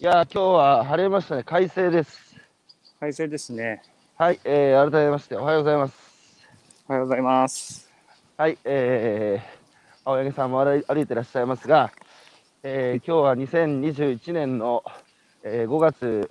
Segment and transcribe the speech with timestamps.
[0.00, 1.42] いやー、今日は晴れましたね。
[1.42, 2.34] 快晴です。
[3.00, 3.82] 快晴ですね。
[4.16, 5.94] はい、えー、改めましておはようございます。
[6.88, 7.86] おはようございます。
[8.38, 11.92] はい、えー、青柳さんも歩いてらっしゃいますが、
[12.62, 14.82] えー、今日は2021年の、
[15.42, 16.30] えー、5月、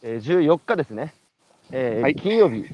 [0.00, 1.12] えー、14日ですね。
[1.72, 2.64] えーはい金曜日、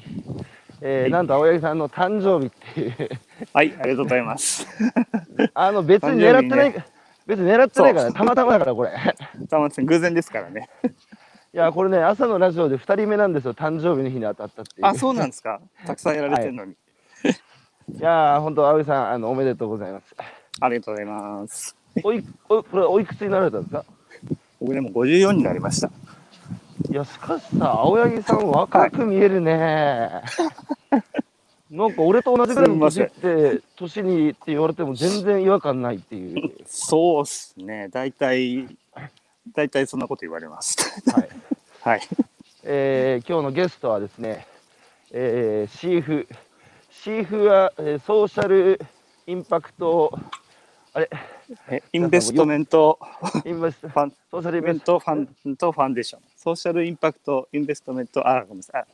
[0.79, 3.09] えーはいなんと青柳さんの誕生日っていう、
[3.51, 4.65] はい、ありがとうございます。
[5.53, 6.85] あの別に狙ってない、
[7.25, 8.91] 別に狙ってないから、たまたまだから、これ。
[9.49, 10.69] たま偶然ですからね。
[11.53, 14.87] いや、これね、朝のラジオで2人目なんですよ、誕生日の日に当たったっていう。
[14.87, 15.61] あ、そうなんですか。
[15.85, 16.73] たくさんやられてるのに。
[17.93, 20.15] いやー、本当、青柳さん、あのおめでとうございます。
[20.61, 21.75] ありがとうございます。
[22.03, 23.85] おいおこれおいくつになられたんですか？
[24.59, 25.91] 僕でも54になりました。
[26.89, 30.09] いや、しかしさ、青柳さん、若く見えるね。
[31.73, 36.53] なんか俺と同じぐらいの年って、年にって言われても全然違和感ないっていう。
[36.67, 37.89] そうっすね。
[37.91, 38.67] 大体、
[39.55, 40.77] 大体そんなこと言われます。
[41.11, 41.29] はい
[41.81, 42.01] はい。
[42.63, 44.45] えー今日のゲストはですね、
[45.11, 46.27] えー、シーフ。
[46.91, 48.79] シーフは、えー social
[49.25, 50.15] impact、
[50.93, 51.09] あれ、
[51.69, 52.99] え investment、
[53.45, 55.15] invest、ファン、 social インベントファ
[55.49, 58.81] ンと foundation。social impact investment、あ、ごめんなさい。
[58.83, 58.85] あ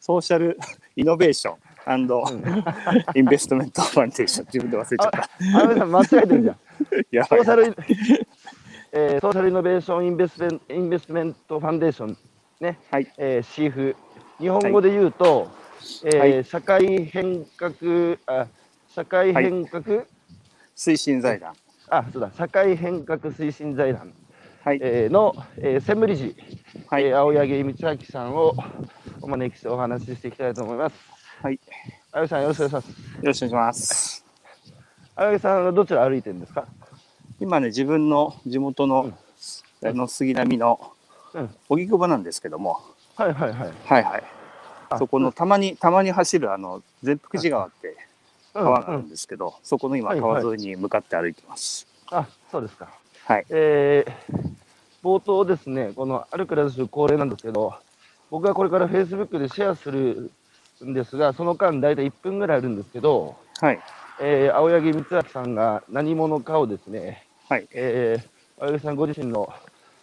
[0.00, 0.58] social
[0.96, 4.46] innovation investment foundation。
[4.46, 5.28] 自分で忘れちゃった。
[5.60, 6.56] 青柳さん、間違えてるじゃん。
[7.10, 7.76] やばいソーシャル
[8.92, 12.16] えーソーシャルイノベーションインベスメンインベストメントファンデーション、
[12.60, 13.12] ね、はい。
[13.18, 13.96] えー、シーフ。
[14.38, 15.48] 日本語で言うと、
[16.04, 17.72] えーはい社会変革、
[18.26, 18.46] あ、
[18.88, 19.82] 社会変革、
[20.76, 21.52] 推進財団。
[21.88, 24.12] あ、そうだ、社会変革推進財団、
[24.64, 24.78] はい。
[24.82, 26.34] えーの、えー専務理事、
[26.88, 28.54] はいえー青柳光明さんを
[29.20, 31.15] お招きしてお話ししていきたいと思います。
[31.42, 31.60] はい。
[32.12, 32.88] 青柳さん、よろしくお願いします。
[32.88, 34.24] よろしくお願いします。
[35.14, 36.66] 青柳さんはどちら歩いてるんですか？
[37.40, 39.12] 今ね、自分の地元の、
[39.84, 40.92] あの杉並の
[41.34, 42.80] うん荻窪なんですけども、
[43.16, 43.72] はいはいはい。
[43.84, 44.22] はいはい。
[44.88, 47.96] あそこのたまに、たまに走るあの、善福寺川って
[48.54, 51.86] 川があるんですけど、そこの今はい川沿いに向かって歩いてます。
[52.10, 52.88] あ、そうですか。
[53.26, 53.46] はい。
[53.50, 54.56] えー
[55.02, 57.74] 冒頭ですね、この歩くラジオ恒例なんですけど、
[58.28, 60.32] 僕がこれから Facebook でシェアする
[60.84, 63.80] んですが、その間、大体1分ぐらいあるんですけど、はい。
[64.20, 67.66] えー青柳光明さんが何者かをですね、はい。
[67.72, 68.28] えー
[68.64, 69.52] 青柳さんご自身の、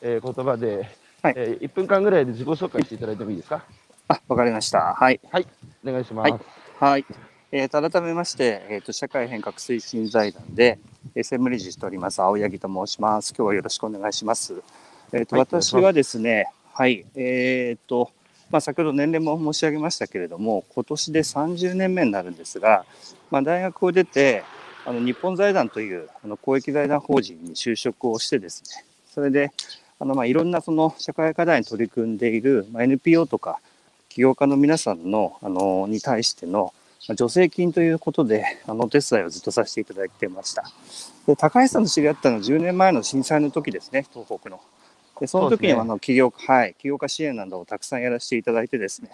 [0.01, 0.87] えー言葉で、
[1.21, 3.63] はいえ1分間ぐらいで自己紹介していただいてもいいですか？
[4.09, 4.93] あ、わかりました。
[4.93, 5.19] はい。
[5.31, 5.47] はい、
[5.85, 6.31] お願いします。
[6.31, 6.41] はい
[6.79, 7.05] はい。
[7.51, 10.79] えーと、改めまして、えーと、社会変革推進財団で、
[11.15, 13.33] えー専務理事しております、青柳と申します。
[13.37, 14.61] 今日はよろしくお願いします。
[15.13, 18.11] えーと、はい私はですね、はい、えーと、
[18.53, 22.85] まあ、先ほど年齢も申し上げましたけれども、今年で30年目になるんですが、
[23.31, 24.43] まあ、大学を出て、
[24.85, 29.51] あの日本財団というあの公益財団法人に就職をしてですね、それで、
[29.97, 33.59] あのまあいろんなその社会課題に取り組んでいる、NPO とか
[34.09, 40.63] 起業家の皆さんのあのに対しての助成金ということであのお手伝いをずっとさせていただいてました。
[41.25, 44.61] で高橋さんと知り合ったのは10年前の震災の時ですね、東北の。
[45.19, 49.09] でその時にはあの起業家、はい、起業家支援などをたくさんやらせていただいてですね、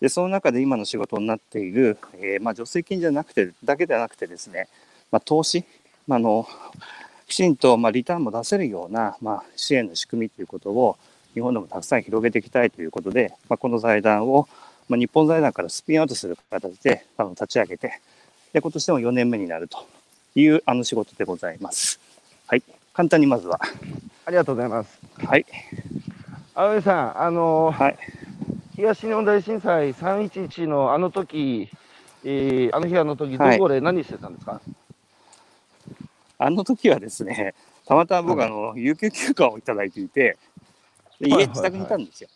[0.00, 4.68] でその中で今の仕事になっている、えーまあ、助成金じゃなくてだけではなくてですね、
[5.10, 5.64] まあ、投資、
[6.06, 6.48] まあ、あの
[7.26, 10.96] きちんとまあリターンも出せるような、まあ、支援の仕組みということを
[11.34, 14.48] 日本でもたくさん広げていきたいということで、まあ、この財団を、
[14.88, 18.00] まあ、日本財団からスピンアウトする形であの立ち上げて
[18.52, 19.86] で今年でも4年目になると
[20.34, 21.98] いうあの仕事でございます。
[22.46, 22.62] はい、
[22.94, 23.58] 簡単にまずは。
[24.24, 25.00] ありがとうございます。
[25.18, 25.44] はい、
[26.54, 27.98] 青柳さん、あのーはい、
[28.76, 31.68] 東日本大震災311のあの時、
[32.24, 33.58] えーあの日あの時、どはい。
[33.58, 34.60] こで何してたんですか、
[36.38, 37.54] あの時はですね、
[37.84, 40.38] たまたま僕、あの有給休暇をいただいていて、
[41.20, 41.42] ではいはいはい。
[41.42, 42.28] 家、自宅にいたんですよ。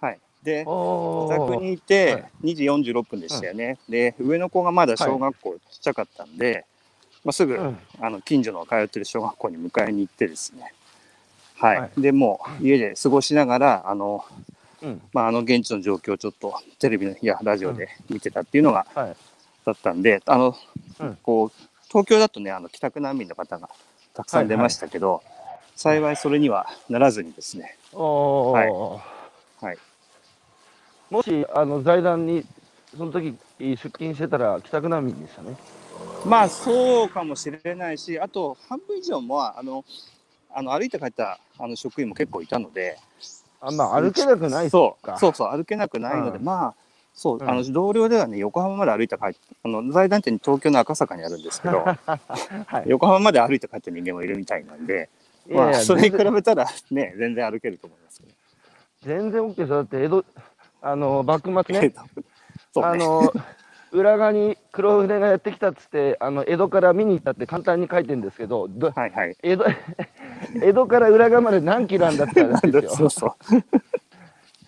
[0.00, 2.24] はい、で、お自宅ーにいて、はい。
[2.42, 3.78] 2時46分でしたよね。
[3.88, 6.66] で、上の子がまだ小学校ちっちゃかったんで、
[7.24, 7.78] まあ、すぐ、うん。
[8.00, 10.74] あの近所の通ってる小学校に迎えに行ってですね、
[11.56, 12.00] はい、はい。
[12.00, 14.24] でもう家で過ごしながら、あの、
[14.82, 15.02] うん。
[15.12, 19.16] まあ、あの現地の状況をちょっとテレビのいやラジオで見てたっていうのがはい。
[19.64, 20.56] だったんで、あの、
[20.98, 21.18] うん。
[21.22, 21.50] こう
[21.88, 23.68] 東京だとねあの帰宅難民の方が
[24.14, 25.22] たくさん出ましたけど、
[25.76, 28.64] 幸いそれにはならずにですね、は
[29.60, 29.64] い。
[29.64, 29.78] はい、
[31.10, 32.44] もしあの財団に
[32.96, 35.56] その時出勤してたら帰宅難民でしたね。
[36.24, 39.84] まあそうかもしれないし、あと半分以上もあの
[40.50, 42.98] あの歩いて帰ったあの職員も結構いたので、
[43.60, 44.72] あまあ歩けなくないっすか。
[44.72, 46.74] そうそうそう歩けなくないので、うんまあ
[47.14, 52.88] そう、うんあの同僚ではね横浜まで歩いて帰ってあの財団って東京の赤坂にあるんですけど はい。
[52.88, 55.10] 横浜まで歩いて帰った人間もいるみたいなんで
[55.48, 58.32] まあ、それに比べたらね、全然歩けると思いますけど。
[59.02, 59.76] 全然 OK ですよ。
[59.76, 60.24] だって江戸、
[60.80, 61.92] あの、幕末ね、
[62.72, 62.88] そうね。
[62.88, 63.32] あの、
[63.92, 69.36] 裏側に黒船がやってきたっつって、あの、江戸から見に行ったって簡単に書いてるんですけど、どはいはい。
[69.42, 69.64] 江戸、
[70.62, 72.90] 江戸から裏側まで何キロなんだって話ですよ。
[72.90, 73.32] そうそう。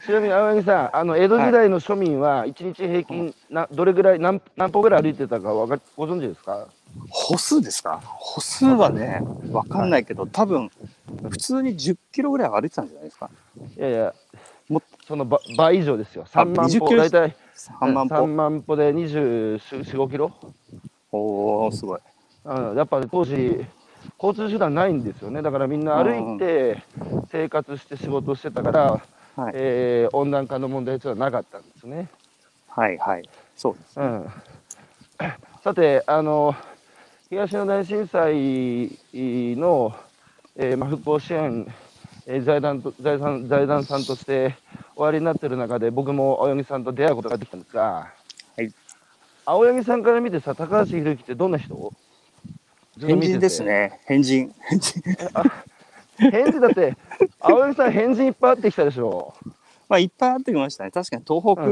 [0.04, 6.66] ちなみに青柳さん、あの江戸時代の庶民は一日平均などれぐらい何何歩ぐらい歩いてたかわかご存知ですか？
[7.08, 8.02] 歩数ですか？
[8.04, 10.70] 歩数はね、わかんないけど、多分、
[11.30, 13.30] 普通に10キロぐらいは歩いてたんじゃないですか。
[13.78, 14.14] いやいや、
[14.68, 16.26] もそのば倍以上ですよ。
[16.26, 17.34] 3万20歩大体
[17.72, 18.26] 3万3歩。
[18.26, 20.32] 万歩で24、5キロ？
[21.12, 22.00] おおすごい。
[22.44, 23.64] うん、やっぱ当時
[24.22, 25.40] 交通手段ないんですよね。
[25.42, 26.82] だからみんな歩いて
[27.30, 29.00] 生活して仕事してたから、
[29.36, 29.52] はい。
[29.54, 32.08] えー温暖化の問題というのはなかったんですね。
[32.68, 33.28] はいはい。
[33.56, 34.00] そうです。
[34.00, 34.26] うん、
[35.62, 36.54] さてあの
[37.30, 38.34] 東日本大震災
[39.56, 39.94] の、
[40.56, 41.66] えーまあ、復興支援、
[42.26, 44.56] えー財団と財団財団さんとして
[44.96, 48.08] おありになっている中で僕も青柳さんと出会うことができたんですが、
[48.56, 48.72] はい
[49.46, 51.92] 青柳さんから見てさ高橋宏樹ってどんな人？
[52.98, 54.00] 変人ですね。
[54.06, 54.54] 変人。
[54.70, 55.02] 変人。
[56.16, 56.96] 変人だって
[57.40, 59.34] 青柳さん変人いっぱい会ってきたでしょ、
[59.88, 60.90] まあ、いっぱいあってきましたね。
[60.90, 61.66] 確かに東北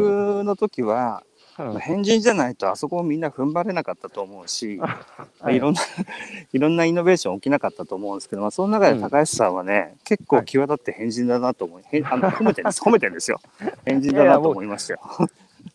[0.44, 1.22] の時は、
[1.70, 1.80] うん。
[1.80, 5.00] 変人じゃないとあそこをみんな踏ん張れなかったと思うし、 ま
[5.40, 5.80] あはいいろんな、
[6.52, 13.40] いろんなイノベーション起きなかったと思うんですけど、まあ、その中で高橋さんはね、結構際立って変人だなと思い、 へんあの褒めてるんです、褒めてるんですよ。
[13.84, 15.00] 変人だなと思いましたよ。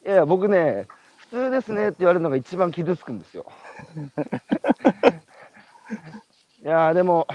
[0.06, 0.88] いやいや僕ね
[1.18, 3.46] 普通ですねって言われるのが一番傷つくんですよ。
[6.64, 7.28] いやーでも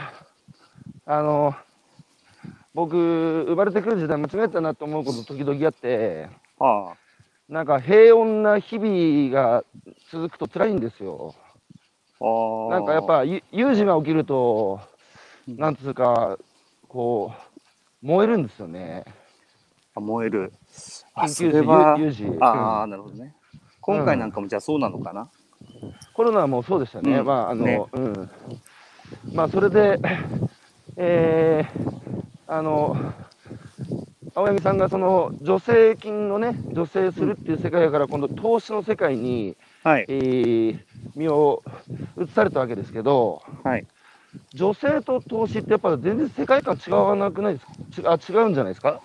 [1.07, 1.55] あの
[2.75, 6.29] 僕生まれてくる時代間違えたなと思うこと時々あって
[6.59, 6.93] あ
[7.49, 9.65] なんか平穏な日々が
[10.11, 11.35] 続くと辛いんですよ。
[12.71, 14.81] なんかやっぱゆ有事が起きると
[15.49, 16.39] なんつうか
[16.89, 17.33] こ
[18.03, 19.05] う燃えるんですよね。
[19.95, 20.53] あ燃える。
[21.15, 23.35] あ、そ緊急時れは、有有事ああ、なるほどね。
[23.81, 25.29] 今回なんかもじゃあそうなのかな？
[26.15, 27.27] コロナもそうでしたね、うん。
[27.27, 27.85] まああの、ね。
[27.93, 28.31] うん、
[29.35, 29.99] まあそれで、
[30.97, 32.97] えー、あの
[34.35, 40.19] 青柳さんがその助成金のね、助成するっていう世界から、今度、投資の世界に、はいえ。
[40.19, 40.79] ー
[41.15, 41.63] 身を
[42.19, 43.87] 移されたわけですけど、はい。
[44.55, 48.19] 女性と投資ってやっぱ全然世界観違わなくないですか？
[48.19, 49.01] ちあ違うんじゃないですか？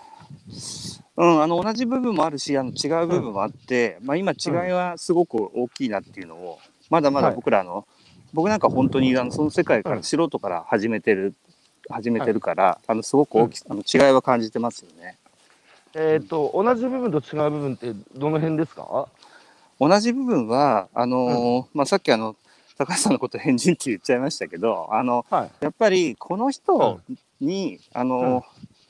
[1.17, 6.59] うん、あの同じ部分もあるし、あの違う部分もあって、まあ今違いはすごく大きいなっていうのを、
[6.89, 7.85] まだまだはい僕らの、
[8.33, 11.33] 僕なんか本当にあのその世界かうんら素人から始めてる、
[11.89, 15.17] 始めてるから、あのすごく大き、あの違いは感じてますよね。
[15.95, 19.07] えっ、と、同じ部分と違う部分ってどの辺ですか？
[19.79, 22.35] 同じ部分は、あのーまあさっきあの、
[22.77, 25.51] 高橋さんのこと変人って言っちゃいましたけど、あの、はい。
[25.61, 26.99] やっぱりこの人
[27.41, 28.43] に、あのー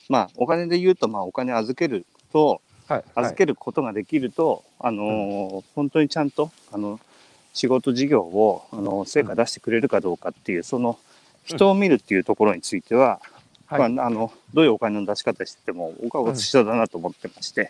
[0.09, 3.03] まあお金で言うと、まあお金預けると、はい。
[3.15, 6.99] 預けることができると、あのー本当にちゃんとあの
[7.53, 10.97] 仕事事業をあの成果出してくれるかどうかっていうその
[11.47, 13.19] 人を見るっていうところについては、
[13.65, 13.89] はい。
[13.91, 17.69] まあ、あのどういうお金の出し方してても僕は一緒だなと思ってまして、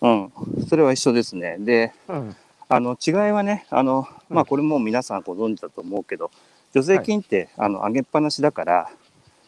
[0.00, 0.32] うん。
[0.68, 1.56] それは一緒ですね。
[1.58, 2.36] でうん。
[2.68, 6.30] あの違いはねあの、うんまあ、これも皆さんご存知だと思うけど
[6.72, 8.90] 助成金って、あの上げっぱなしだから、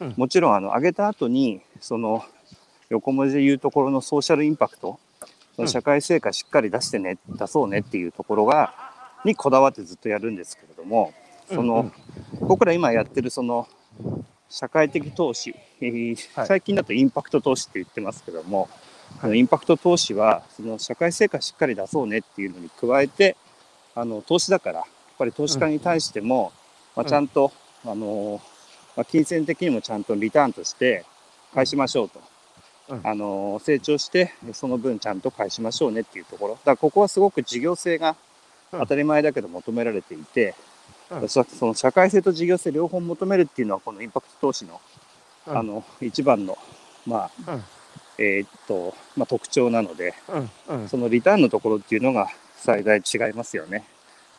[0.00, 2.22] うんもちろんあの上げた後にその
[2.90, 5.00] 横文字で言うところのソーシャルインパクト、
[5.56, 8.74] その社会成果しっかり出してね出そうねっていうところが
[9.24, 11.14] にこだわってずっとやるんですけれども
[11.48, 11.92] その、
[12.40, 13.68] 僕ら今やってるその
[14.48, 16.46] 社会的投資、えーはい。
[16.46, 18.70] 最近だとインパクト投資って言ってますけども、はい。
[19.22, 23.36] あのインパクト投資はその社会成果しっかり出そうねっていうのに加えて
[23.94, 24.86] あの投資だからやっ
[25.18, 26.52] ぱり投資家に対しても、
[26.94, 27.08] まあ、うん。
[27.08, 27.52] ちゃんと、
[27.84, 28.40] あの
[28.96, 31.04] まあ、金銭的にもちゃんとリターンとして
[31.54, 32.20] 返しましょうと、
[32.88, 33.00] うん。
[33.04, 36.54] あの成長してその分ちゃんと返しましょうねっていうところ。
[36.54, 38.16] だからここはすごく事業性が
[38.72, 38.80] うん。
[38.80, 40.54] 当たり前だけど求められていて、
[41.10, 41.28] うん。
[41.28, 44.80] そその社会性と事業性両方求めるっていうのはこのインパクト投資の,、
[45.46, 45.58] うん。
[45.58, 46.58] あの一番の、
[47.06, 47.64] まあうん。
[48.18, 50.14] えーっとまあ、特徴なので。
[50.88, 53.84] そのリターンのところっていうのが最大違いますよね。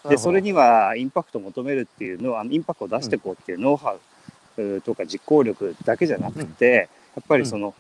[0.10, 3.98] でそれに、にはインパクトを求めるっていうのはあのインパクトを出していこうっていうノウハ
[4.58, 7.76] ウとか実行力だけじゃなくて、やっぱりその、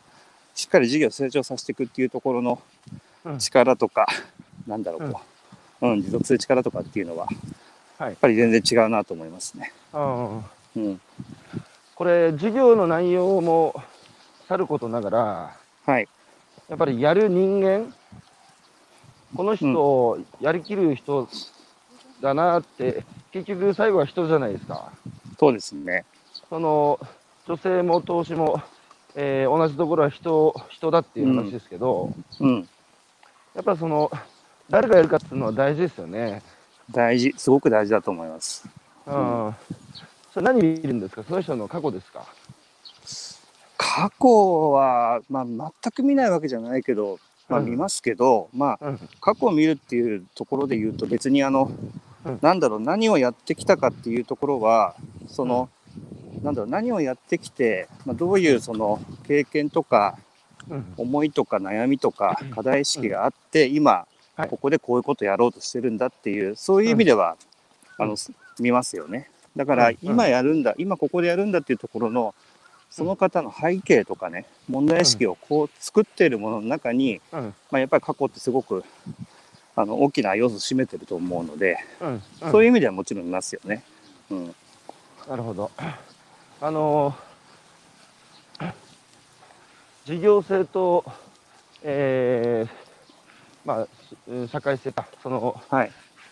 [0.53, 2.61] しっかり事業を成長させていくっていうところの
[3.25, 3.39] うん。
[3.39, 4.07] 力とか、
[4.67, 5.21] なんだろうこ
[5.81, 7.27] う、うん持続する力とかっていうのは、
[7.97, 9.73] はいやっぱり全然違うなと思いますね。
[9.93, 10.37] うん。
[10.75, 11.01] うん、
[11.95, 13.73] これ、授業の内容も
[14.47, 16.07] さることながら、はい、
[16.69, 17.93] やっぱりやる人間、
[19.35, 21.27] この人、やりきる人
[22.21, 24.91] だなって、結局最後は人じゃないですか。
[25.39, 26.05] そうですね。
[26.49, 26.99] その
[27.47, 28.61] 女性も投資も、
[29.15, 32.69] えー同じところは人人だっていう話ですけど、うん。
[33.55, 34.11] やっぱその
[34.69, 36.43] 誰がやるかっていうのは大事ですよね。
[36.91, 37.33] 大事。
[37.37, 38.67] すごく大事だと思います。
[39.05, 39.55] うん。
[40.33, 41.23] それ何見るんですか？
[41.23, 42.25] その人の過去ですか？
[43.77, 49.09] 過去は、まあ、全く見ないわけじゃないけど、まあ、うん見ますけど、まあ、うん。
[49.21, 51.71] 過去を見るっていうところで言うと別にあの、
[52.25, 54.95] うんなんだろう何をやってきたかっていうところは
[55.27, 55.69] その、
[56.43, 60.17] なんだろう何をやってきて、まあ、どういうその経験とか
[60.69, 60.93] うん。
[60.97, 67.57] 思いとか悩みとか課題意識があって今はいここでこういうことやろうとしてるんだっていうそういう意味では、うん
[67.99, 68.15] あの
[68.59, 72.35] 見ますよねだからうん今やるんだ今ここでやるんだっていうところの
[72.89, 77.53] その方の背景とかね問題意識をこう作っているものの中に、うん。
[77.69, 78.83] まあ、やっぱり過去ってすごく
[79.75, 82.21] あの大きな要素を占めてると思うので、うん。
[82.51, 83.83] そういう意味ではもちろん見ますよね。
[84.31, 84.55] うん、
[85.27, 85.69] なるほど。
[86.61, 87.13] あの
[90.05, 91.03] 事業性と、
[91.83, 92.86] えー
[93.67, 93.87] まあ
[94.29, 95.91] うん、社会性か、そのはい、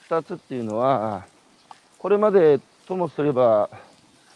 [0.10, 1.26] 2つっていうのは、
[2.00, 3.70] これまでともすれば、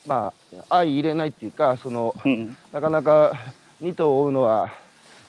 [0.06, 3.32] まあ、相入れないっていうか、そのうん、なかなか
[3.82, 4.70] 2頭を追うのは、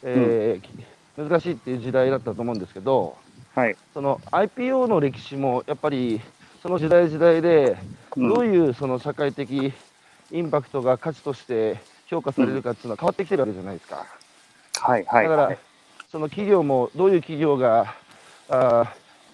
[0.02, 3.16] えー難しいっていう時代だったと思うんですけど、
[3.54, 6.20] はい、その IPO の歴史もやっぱり
[6.62, 7.76] その時代時代で、
[8.16, 8.28] うん。
[8.28, 9.72] どういうその社会的
[10.30, 14.06] インパクトが価値として評価されるかっていうのは変わってきてるわけじゃないですか。
[14.80, 15.58] はい、はい、だから、はい、
[16.10, 17.94] その企業もどういう企業が
[18.48, 18.88] あー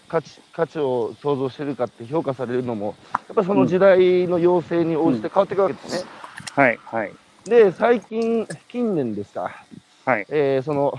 [0.09, 6.11] 価値価値を創造してるかって評価されるのも、やっぱりその時代の要請に応じて変わっていくわけですね。
[6.55, 7.13] はい、はい、
[7.45, 9.51] で、最近、近年ですか、
[10.05, 10.99] はい、えーその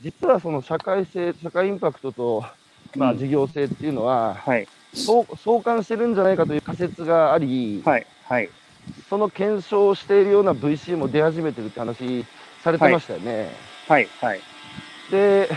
[0.00, 2.44] 実はその社会性、社会インパクトと、
[2.96, 3.18] まあ、うん。
[3.18, 8.48] 事業性っていうのは、はい、そう相関してるんじゃないかという仮説があり、はい、はい、
[9.08, 12.24] その検証をしているような VC も出始めてるって話
[12.62, 13.50] されてましたよね。
[13.88, 14.40] はい、はい、
[15.10, 15.48] で、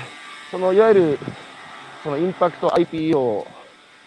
[0.50, 1.20] そのいわゆる
[2.03, 3.46] そのインパクト IPO、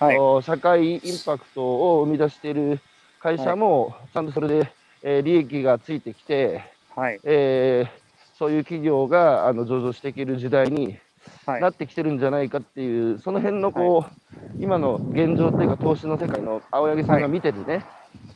[0.00, 2.80] はい、お社会インパクトを生み出している
[3.20, 4.72] 会社も、ちゃんとそれで、
[5.02, 6.62] えー利益がついてきて、
[6.96, 8.04] はい、えー
[8.38, 10.98] そういう企業があの上場していける時代に
[11.46, 11.60] はい。
[11.62, 17.84] なってきてるんじゃないかっていう、その辺のこう、今の現状っていうか、投資の世界の青柳さんが見てるね、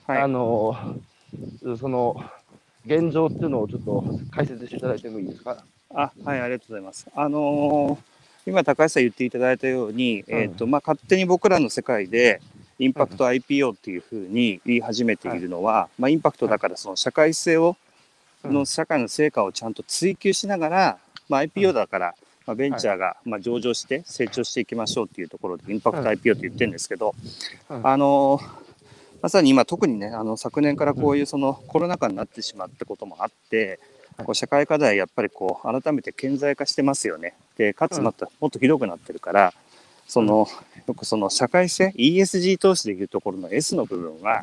[0.07, 0.23] はい。
[0.23, 0.75] あの
[1.79, 2.17] その
[2.87, 5.63] 現状っていうのをちょっと解説していただいてもいいですか？
[5.95, 7.07] あ、はい、ありがとうございます。
[7.15, 10.39] あのー今高橋さん言っていただいたように、うん。
[10.39, 12.41] えっ、と、まあ、勝手に僕らの世界で、
[12.79, 17.77] インパクト IPO っていうふうに言い始めているのは、まあ、インパクトだからその社会性を、
[18.43, 18.55] うん。
[18.55, 22.15] の社会の成果をちゃんと追求しながら、まあ、IPO だから、
[22.47, 27.15] まあ、ベンチャーがまあ上場して成長していきましょうっていうところで、インパクト IPO って言ってるんですけど、
[27.69, 27.87] うん。
[27.87, 28.69] あのー
[29.21, 33.81] まさに今特にね、あの昨年からこういうそのコロナ禍になってしまったこともあって、
[34.25, 37.35] こう社会課題やっぱりこう改めて顕在化してますよね。
[37.57, 39.55] で、かつまたもっとひどくなってるから、
[40.07, 40.47] その、
[40.87, 44.43] よくその社会性、ESG 投資でいうところの S の部分は、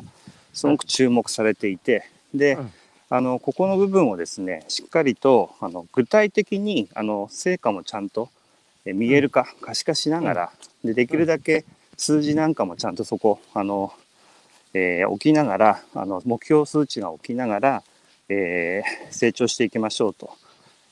[0.54, 2.72] すごく注目されていて、でうん、
[3.10, 8.30] あの、ここの部分をですね、しっかりと、あの、具体的に、あの、成果もちゃんと
[8.86, 10.52] え見える化、可視化しながら、
[10.84, 11.64] で、できるだけ
[11.96, 13.92] 数字なんかもちゃんとそこ、あの、
[14.72, 17.82] えー置きながら、あの、目標数値が置きながら、
[18.28, 20.30] えー成長していきましょうと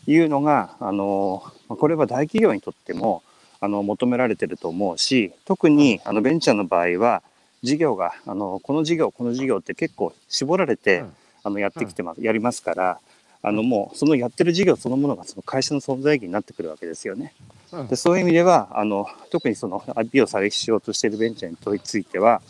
[0.06, 3.22] いうのが、あの、まあこれは大企業にとっても、
[3.60, 7.22] あの、求められてると思うし、特に、あの、ベンチャーの場合は、
[7.62, 11.12] 事業が、あの、この事業、この事業って結構絞られて、うん。
[11.44, 12.98] あの、やってきてます、やりますから、
[13.42, 17.32] あの、もう、そのやってる事業そのものが、その会社の存在意義になってくるわけですよね。
[17.72, 17.88] うん。
[17.88, 22.40] でそういう意味ではあの特にその IPO されしようとしているベンチャーについては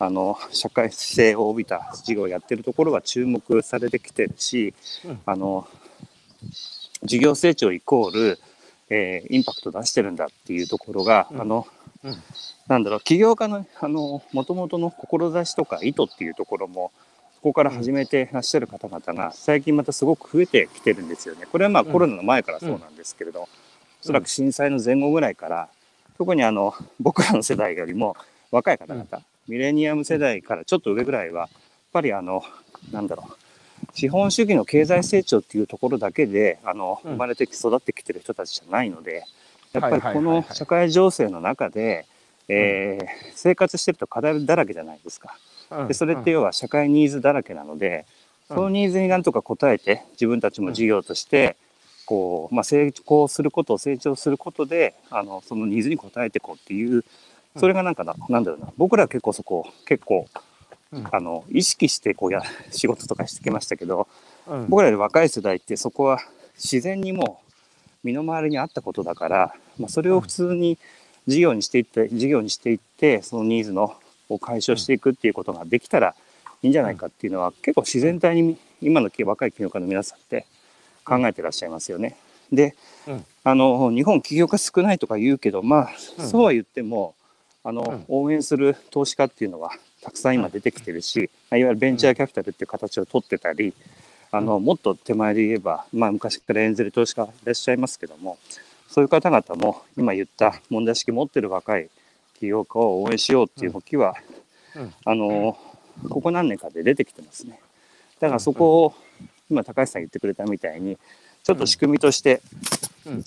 [0.00, 4.74] あの社会性を帯びた事業をやってるところが注目されてきてるし、
[5.04, 5.20] うん。
[5.26, 5.68] あの
[7.02, 8.38] 事業成長イコール、
[8.90, 11.40] えーインパクト出してるんだっていうところが、うん。
[11.40, 11.66] あの
[12.04, 12.16] うん。
[12.68, 16.92] なんだろう起業家のあの元々の志とか意図っていうところも
[17.36, 21.46] ここから始めてらっしゃる方々が最近またすごく増えてきてるんですよね。
[21.50, 21.92] これはまあうん。
[21.92, 23.48] コロナの前からそうなんですけれど、お
[24.00, 25.68] そらく震災の前後ぐらいから、
[26.18, 28.16] 特にあの僕らの世代よりも
[28.50, 29.06] 若い方々、
[29.48, 31.50] ミレニアム世代からちょっと上ぐらいは、やっ
[31.92, 32.42] ぱりあの、
[32.92, 33.36] なんだろう、
[33.94, 37.12] 資本主義の経済成長っていうところだけで、あの、うん。
[37.12, 39.24] 生まれてき育ってきてる人たちじゃないので、
[39.72, 42.06] やっぱりこの社会情勢の中で、
[42.48, 45.36] えー生活してると課題だらけじゃないですか。
[45.86, 48.04] でそれって要は社会ニーズだらけなので、
[48.50, 48.56] うん。
[48.56, 51.56] そのニーズになんとか応えて自分たちも事業として
[52.06, 57.04] こう、まあ、成功することを成長することであのそのニーズに応えていこうっていう
[57.58, 58.72] それがなんかななんだろうな。
[58.76, 60.26] 僕らは結構そこ結構
[60.92, 61.08] うん。
[61.10, 64.08] あの意識してこうや仕事とかしてきましたけど
[64.46, 64.68] うん。
[64.68, 66.18] 僕らより若い世代ってそこは
[66.56, 70.78] 自然にもう身の回りにあったことだから、まあ、それを普通に
[71.26, 73.94] 事業にしていって事業にしていってそのニーズの
[74.28, 76.14] を解消していくっていうことができたら
[76.62, 80.46] いいんじゃないかっていうのは結構自然体に今の若い起業家の皆さんって
[81.04, 82.16] 考えてらっしゃいますよね。
[82.52, 82.74] で、
[83.06, 83.24] うん。
[83.44, 86.28] あの日本起業家少ないとか言うけどまあ、うん。
[86.28, 87.14] そうは言っても
[87.68, 88.04] あの、うん。
[88.08, 93.74] 応援する投資家っていうのはたくさん今出てきてるし、まあいわゆるベンチャーキャピタルっていう形を取ってたり、
[94.30, 98.36] あのもっと手前で言えば、まあ、昔からエンゼル投資家いらっしゃいますけども
[98.86, 101.88] そういう方々も今言った問題意識持ってる若い
[102.38, 104.14] 起業家を応援しようっていう動きは、
[104.76, 104.94] うん。
[105.04, 105.58] あの
[106.10, 107.58] ここ何年かで出てきてますね。
[108.20, 108.94] だからそこを
[109.50, 110.96] 今高橋さん言ってくれたみたいに
[111.42, 112.40] ちょっと仕組みとして、
[113.06, 113.22] うん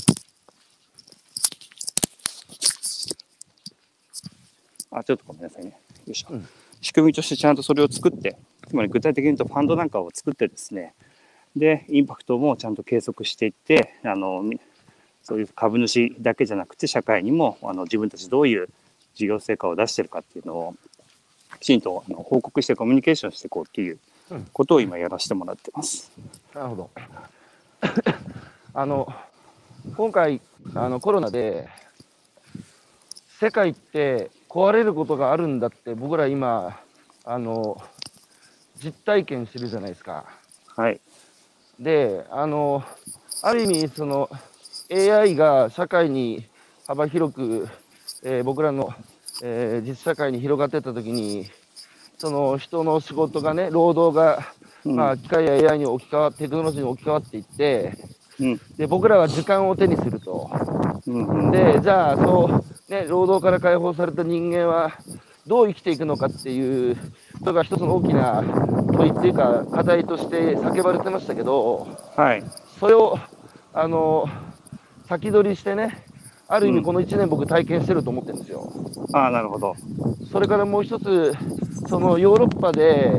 [4.91, 6.47] あちょっとごめんなさいねよいしょ、うん
[6.81, 10.93] 仕組みとしてちゃんとそれを作ってつまり具体的に言うとファンドなんかを作ってですね
[11.55, 14.59] でインパクトもちゃんと計測していってあのみ
[15.23, 18.69] そういう株主だけじゃなくて社会にもあの自分たちどういう
[19.13, 20.75] 事業成果を出してるかっていうのを
[21.59, 23.99] きちんとあの報告してコミュニケーションしていこうっていう
[24.31, 26.11] うんことを今やらせてもらってます。
[26.55, 26.89] なるほど。
[28.73, 29.13] あの
[29.95, 30.41] 今回
[30.73, 31.67] あのコロナで
[33.39, 36.77] 世界って壊れることがあるんだって僕ら今
[37.23, 37.81] あの
[38.83, 40.25] 実体験してるじゃないですか。
[40.75, 40.99] はい。
[41.79, 42.83] であの
[43.43, 44.29] ある意味その
[44.91, 46.45] AI が社会に
[46.85, 47.69] 幅広く、
[48.23, 48.93] えー僕らの、
[49.41, 51.49] えー実社会に広がってった時に
[52.17, 54.53] その人の仕事がね労働が
[54.83, 57.93] うんまあ、機械や AI に置き換わって、テクノロジーに置き換わっていって、
[58.39, 60.49] うんで僕らは時間を手にすると。
[61.05, 64.91] うんうんで、じゃあ、そう、ね、労働から解放された人間は
[65.47, 66.97] どう生きていくのかっていう、
[67.39, 72.43] それが一つの大きな問いっていうか、課題として叫ばれてましたけど、はい。
[72.81, 73.17] それを、
[73.73, 74.27] あの、
[75.07, 76.03] 先取りしてね、
[76.49, 78.69] ある意うん味この1年僕体験してると思ってるんですよ。
[79.13, 79.73] ああ、なるほど。
[80.29, 81.33] それからもう一つ、
[81.87, 83.09] そのヨーロッパで、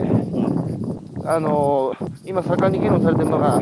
[1.24, 1.94] あの
[2.26, 3.58] 今、盛んに議論されてるのが、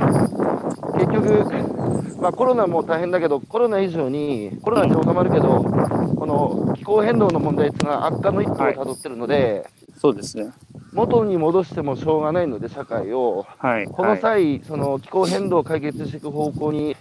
[0.98, 10.52] 結局、まあ、コロナも大変だけど、コロナ以上に、コロナって収まるけど、この気候変動の問題っていうのは悪化の一途をたどってるので、そうですね。
[10.92, 13.86] 元に戻してもしょうがないので、社会を、はい。
[13.86, 16.96] このはい、際、その気候変動を解決していく方向に、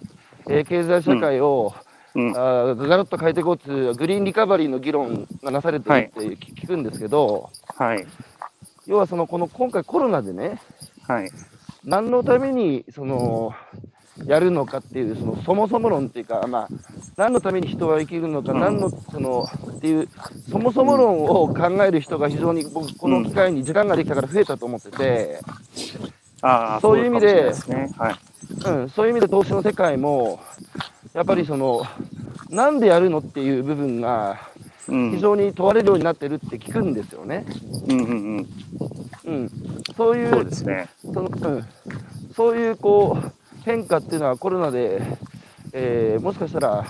[0.47, 1.73] えー経済社会を、
[2.15, 2.29] うん。
[2.31, 8.05] あーガラッと変えていこうというグリーンリカバリーの議論がなされているって聞聞くんですけど、はい。
[8.87, 10.61] 要はそのこの今回コロナでね、
[11.07, 11.29] はい。
[11.83, 13.53] 何のためにその
[14.25, 16.67] やるのかっていうそのそもそも論っていうか、まあ、
[17.17, 19.45] 何のために人は生きるのか、うん何のその
[19.77, 20.07] っていう
[20.49, 25.39] そもそも論を考える人が非常に僕この機会に時間ができたから増えたと思ってて、
[26.41, 27.89] ああ、そういう意味でね。
[27.97, 28.15] はい。
[28.65, 30.39] うん、そういう意味で投資の世界も
[31.13, 31.83] やっぱりその
[32.49, 34.39] なんでやるのっていう部分が
[34.89, 35.11] うん。
[35.11, 37.45] 非常に問われるようになってるって聞くんですよね。
[37.87, 38.47] うんうんうん。
[39.25, 39.51] うん、
[39.95, 40.89] そういうそうですね。
[41.01, 41.65] そのうん、
[42.35, 43.31] そういうこう
[43.69, 44.99] 変化っていうのはコロナで、
[45.73, 46.85] えーもしかしたら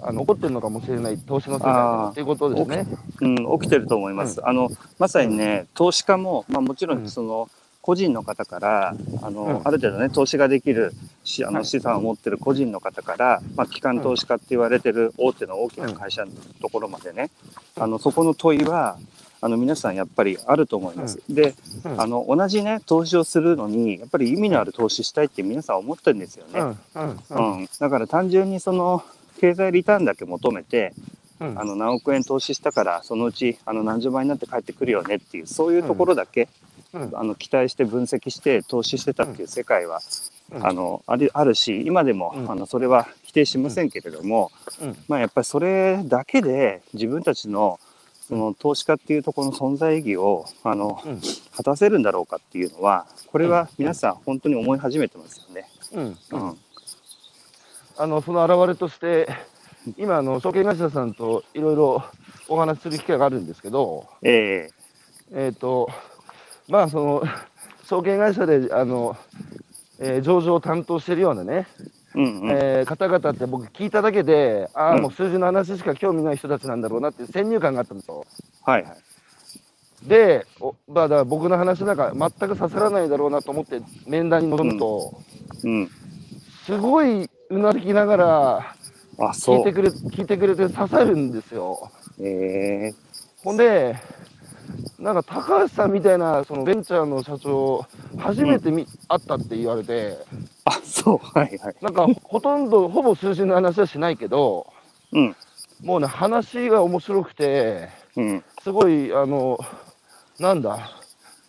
[0.00, 2.86] あの起こってるのかもしれない投資の世界ということですね。
[3.20, 4.46] うん、起きてると思います。
[4.46, 7.04] あの、まさにね、投資家も、まあもちろうん。
[7.04, 7.48] ん、その、
[7.80, 9.60] 個人の方から、あの、うん。
[9.64, 10.92] ある程度ね、投資ができる
[11.24, 11.54] し、あはい。
[11.56, 17.30] の資産を持ってる個人の方から、まあ、機関投資家って言われてる大手の大きな会社のところまでね、
[17.76, 18.98] あの、そこの問いは、
[19.44, 21.20] あの、皆さんやっぱりあると思います。
[21.28, 21.54] で、
[21.84, 22.00] うん。
[22.00, 26.60] あの、同じね、投資をするのに、やっぱり意味のある投資したいって皆さん思ってるんですよね。
[26.60, 27.60] うんうんうん。
[27.60, 27.68] うん。
[27.78, 29.04] だから単純にその、
[29.38, 30.94] 経済リターンだけ求めて、
[31.40, 31.60] うん。
[31.60, 36.48] あの何億円投資したからそのうちあの何十倍になって帰ってくるよねっていうそういうところだけ、
[36.94, 37.10] うん。
[37.12, 40.00] あの期待して分析して投資してたっていう世界は、
[40.52, 40.66] うん。
[40.66, 42.50] あのあるあるし今でも、うん。
[42.50, 44.96] あのそれは否定しませんけれども、うん。
[45.06, 47.78] まあ、やっぱりそれだけで自分たちの
[48.28, 51.20] その投資家っていうところの存在意義をあの、うん。
[51.56, 55.68] 果たせるんだろうかっていうのはこれは皆さん本当に思い始めてますよね。
[55.92, 56.04] うん。
[56.30, 56.58] うん。
[57.96, 59.28] あのその表れとして
[59.96, 62.02] 今あの証券会社さんといろいろ
[62.48, 64.70] お話しする機会があるんですけど、え
[65.32, 65.48] え。
[65.48, 65.88] っ、と
[66.68, 67.22] まあその
[67.84, 69.16] 証券会社であの、
[70.00, 71.82] えー上場を担当しているようなね、え
[72.14, 78.24] うんうんえー方々って僕聞いただけで、ああ、うんもう数字の話しか興味ない人たちなんだろうなっていう先入観があったんですよ。
[78.64, 78.96] はいはい。
[80.08, 85.18] で、おまあ、だから僕の話なんか全く刺さらないだろうなと思って面談に臨むと、
[85.62, 85.90] うん、
[86.66, 88.76] すごいうなずきながら
[89.18, 91.90] あそう聞いてくれ聞いてくれて刺さるんですよ。
[92.20, 92.92] え
[93.42, 93.96] ほんで、
[94.98, 97.86] なんか高橋さんみたいなそのベンチャーの社長、
[98.18, 100.16] 初めて見、会ったって言われて、
[100.64, 101.76] あ、そう、はいはい。
[101.82, 104.72] なんかほとんど、ほぼ数字の話はしないけど、
[105.12, 105.36] うん、
[105.82, 109.58] もうね、話が面白くて、うん、すごい、あの、
[110.38, 110.90] なんだ、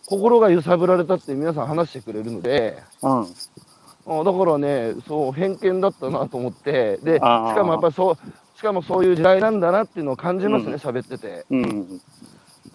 [0.06, 8.16] 心が揺さぶられたって皆さん話してくれるので、うん、あだからね、そう、偏見だったなと思って、で、しあーかもやっぱりそう、
[8.56, 11.44] しかもそういう時代なんだなっていうのを感じますね、うん喋ってて。
[11.50, 12.00] うん。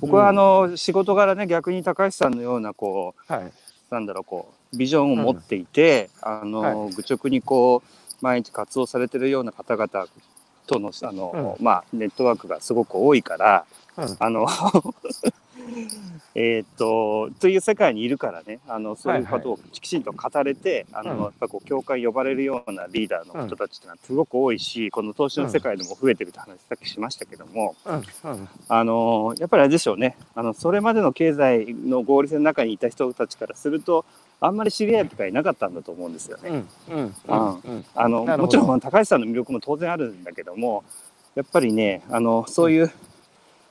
[0.01, 3.51] 僕はあの、仕事柄ね、逆に高橋さんのような、こう、はい。
[3.89, 10.07] なんだろう、こう、ビジョンを持っていて、あの、は愚直にこう、毎日活動されてるような方々
[10.65, 13.80] との、あの、まあ、ネットワークがすごく多いから、うん
[14.19, 14.47] あの、
[16.33, 21.21] えーっと、という世界にいるからね、あの、そういうことをきちんと語れて、あの、うん。
[21.23, 30.15] やっぱこう、教会呼ばれるようなリーダーの人たちってのはすごく多いし、この投資の世界でも増えてるって話さっきしましたけども、うん、うん、あのやっぱりあれでしょうね。
[30.33, 34.05] あのそれまでの経済の合理性の中にいた人たちからすると
[34.39, 36.63] あんまり知り合いとかいなかったんだと思うんですよね。
[38.37, 40.83] もちろん高橋さんの魅力も当然あるんだけども
[41.35, 42.91] やっぱりねあのそういう,、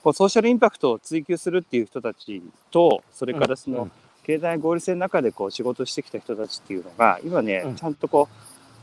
[0.03, 8.29] こうソーシャルインパクトを追求するっていう人たちとそれからその、うん経済合理性の中でこう仕事してきた人たちっていうのが今ね、うんちゃんとこ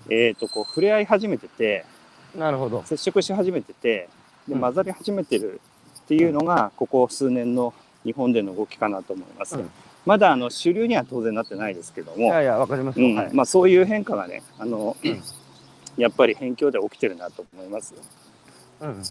[0.10, 1.86] う,、えー、とこう触れ合い始めてて
[2.36, 2.84] なるほど。
[2.86, 4.10] 接触し始めてて
[4.48, 5.62] でうん混ざり始めてる
[6.00, 9.56] っていうのがここ数年の日本での動きかなと思います。
[9.56, 9.70] うん
[10.06, 13.08] まだあの主流には当然なってないですけども、いやいや、わかりますよ。
[13.08, 13.34] うんはい。
[13.34, 15.22] まあ、そういう変化がねあの、うん
[15.98, 18.02] やっぱり辺境で起きてるなと思いますよ。
[18.82, 19.04] うん。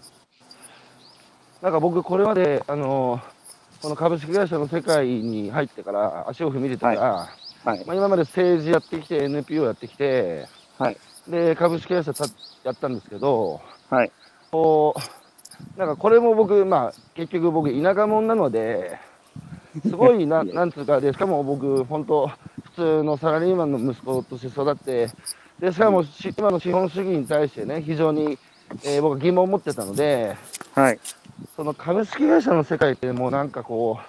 [1.67, 3.21] なんか僕、これまで、あの、
[3.83, 7.29] この株式会社の世界に入ってから、足を踏み入れてから、
[7.65, 7.85] はい。
[7.85, 10.47] まあ、今まで政治やってきて、NPO やってきて、
[10.79, 10.97] はい。
[11.27, 12.27] で、株式会社た
[12.63, 14.13] やったんですけど、はい。
[14.53, 19.01] こう、なんかこれも僕、まあ、結局僕、田舎者なので、
[19.83, 25.09] すごいな、 なんつうか、で、しかも僕、本当、普通のサラリーマンの息子として育って、
[25.59, 28.39] で、しかもし今の資本主義に対してね、非常に、
[28.85, 30.37] えー僕は疑問を持ってたので、
[30.75, 30.99] はい
[31.55, 34.01] その株式会社の世界ってもうなんかこ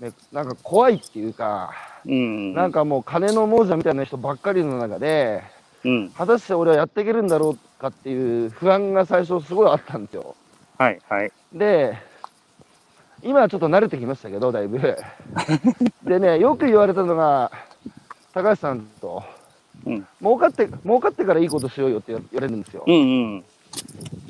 [0.00, 1.72] う、ね、なんか怖いっていうか、
[2.04, 5.42] うんなんかもう金の亡者みたいな人ばっかりの中で、
[5.84, 10.34] うん果たして俺はやっていけるんだろうかっていう不安が最初すごいあったんですよ。
[10.78, 11.96] はいはいで、
[13.22, 14.96] 今はちょっと慣れてきましたけど、だいぶ。
[16.04, 17.50] でね、よく言われたのが、
[18.32, 19.22] 高橋さんと、
[19.86, 22.84] うん儲かって、儲かってからいいことしようよって言われるんですよ。
[22.86, 22.98] うんう
[23.38, 23.44] ん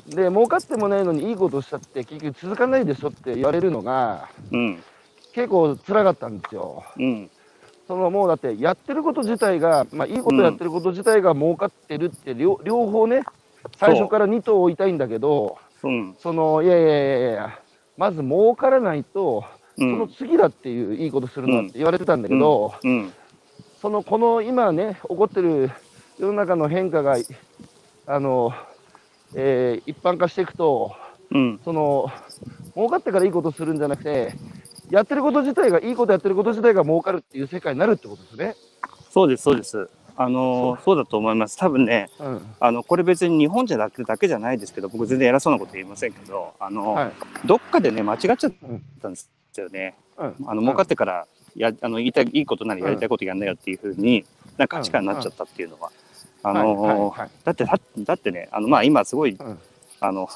[0.07, 4.83] で、儲かってもないのにいいことしたって結局続かないでしょって言われるのが、うん。
[5.33, 6.83] 結構辛かったんですよ。
[6.97, 7.29] うん。
[7.87, 13.23] そのもうだってやってること自体が、まあ、いいことやってること自体が儲かってるって両両方ね、
[13.77, 16.15] 最初から2頭置いたいんだけど、うん。
[16.19, 17.59] そのいやいやいやいや、
[17.97, 19.43] まず儲からないと、
[19.77, 23.13] うそのん次だっていういいことするのって言われてたんだけど、うん。
[23.81, 25.71] そのこの今ね、起こってる
[26.19, 27.17] 世の中の変化が、
[28.05, 28.53] あの、
[29.35, 30.95] えー一般化していくと、
[31.31, 32.11] うんその、
[32.75, 34.33] 儲かってからいいことするんじゃなくて、
[34.89, 38.55] やってること自体が、いいことやってること自体が儲かるっていう世界になるってことですね。
[39.11, 42.41] そうですそうですあのそうだと思います多分ねうん。
[42.59, 47.11] あのこれ別に日本じゃなくだけじゃないですけど僕全然偉そうなこと言いませんけどあの、はい。
[47.45, 48.37] どっかでね間違っちゃっ
[49.01, 49.95] たんですよね。
[50.17, 50.35] うん。
[50.45, 54.25] あの儲かってからやあの言いたいいいことなりやりたいことやんなよっていうふうに
[54.57, 55.89] なんか価値観になっちゃったっていうのは。
[56.43, 57.29] あのはいはいはい。
[57.43, 59.59] だってだだってねあのまあ今すごい、うん。
[59.99, 60.29] あの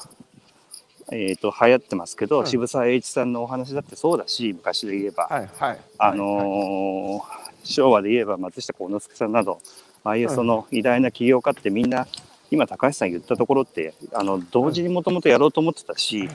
[1.12, 2.46] えっ、と流行ってますけど、うん。
[2.46, 5.78] 渋沢栄一さんのお話だってそうだし昔で言えば、はいはい。
[5.98, 9.58] あのー昭和で言えば松下幸之助さんなど
[10.04, 12.06] ああいうその偉大な起業家ってみんな
[12.50, 16.28] 今高橋さん言ったところってあの同時にもともとやろうと思ってたし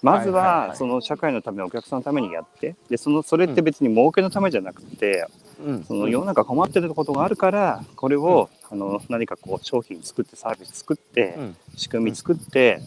[0.00, 0.76] まずはいはいははい。
[0.76, 5.45] その社会のためお客さんのためにやってでそのそれって別に儲けのためじゃなくてうん。
[5.86, 11.56] その世の中困ってることがあるからこれをあの何かこう商品作ってサービス作ってうん。
[11.76, 12.80] 仕組み作って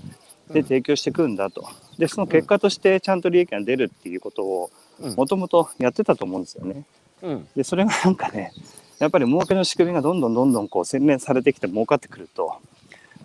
[0.52, 6.84] でうん提供していくんだとでその結果としてちゃんと利益が出るっていうことをうんもともとやってたと思うんですよね。
[7.24, 7.48] うん。
[7.56, 8.52] でそれがなんかね
[9.00, 12.58] やっぱり儲けの仕組みがどんどんどんどんこう洗練されてきて儲かってくると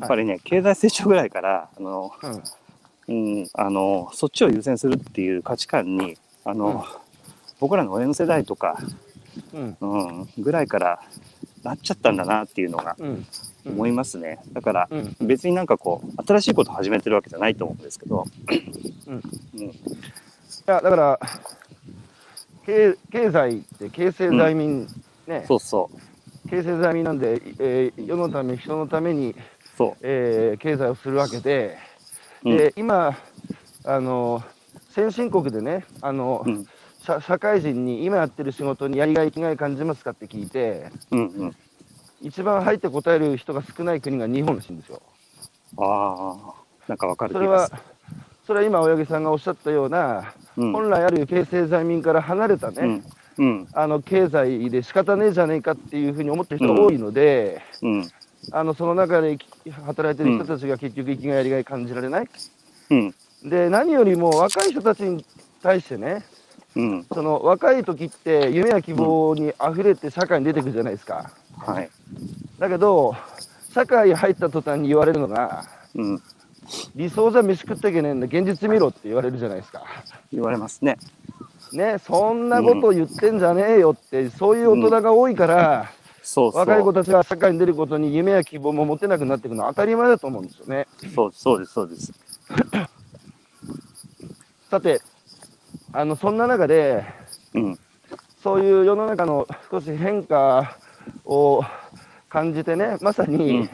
[0.00, 2.42] やっぱりね経済成長ぐらいからあの、うん。
[3.06, 7.04] うん、あのそっちを優先するっていう価値観にあの、うん
[7.60, 8.78] 僕らの親の世代とか、
[9.52, 9.76] うん。
[9.80, 11.00] うん、ぐらいから
[11.62, 13.26] なっちゃったんだなっていうのがうん。
[13.66, 14.38] 思いますね。
[14.52, 15.16] だからうん。
[15.20, 18.24] 別になんかこう新しいことを始めてるわけじゃないと思うんですけど、
[19.06, 19.22] うん。
[19.54, 19.62] うん。
[19.64, 19.72] い
[20.66, 21.20] や、だから、
[22.66, 24.86] 経経済って形成財民、
[25.26, 25.90] ね、そうそ
[26.46, 26.48] う。
[26.48, 29.34] 形成財民なんで、えー世のため、人のために、
[29.76, 31.76] そえー経済をするわけで、
[32.44, 33.16] で今
[33.84, 34.42] あの、
[34.90, 36.66] 先進国でね、あのうん
[37.04, 41.56] 社社会人に今やってる仕事にやりがい、生きがい感じますかって聞いて、うんうん。
[42.22, 45.02] 一番入って答える人が少ない国が日本らしいんですよ。
[45.76, 47.70] ああ、なんかわかるそれは
[48.46, 53.02] それは今、青柳さんがおっしゃったような、うん本来ある形成罪民から離れたね、
[53.38, 53.46] うん。
[53.46, 53.68] うん。
[53.72, 58.10] あの経済で仕方ねえじゃねえかっていうふうに思ってる人が多いので、うん。
[58.52, 59.36] あのその中で
[59.84, 62.28] 働いてる人たちが結局生きがいやりがい感じられない。
[62.90, 63.14] うん。
[63.44, 65.24] で、何よりも若い人たちに
[65.62, 66.24] 対してね、
[66.76, 67.06] うん。
[67.12, 71.30] その若い時って夢や希望に溢れて社会に出てくるじゃないですか。
[71.58, 71.90] はい。
[72.58, 73.14] だけど、
[73.72, 76.22] 社会入った途端に言われるのが、うん。
[76.94, 79.82] 理想じゃ飯食っていけねえんだ、現実見ろって言われるじゃないですか。
[80.32, 80.96] 言われますね。
[81.72, 85.90] ね、そんなこと言ってんじゃねえよって、そういう大人が多いから、
[86.22, 86.60] そうそう。
[86.60, 90.86] 若い子たちが社会に出ることに夢や希望も持てなくなっていくのは当たり前だと思うんですよね。
[91.14, 92.12] そうそうです、そうです。
[94.70, 95.02] さて、
[95.96, 97.04] あのそんな中で、
[97.54, 97.78] うん。
[98.42, 100.76] そういう世の中の少し変化
[101.24, 101.62] を
[102.28, 103.70] 感じてね、まさに、うん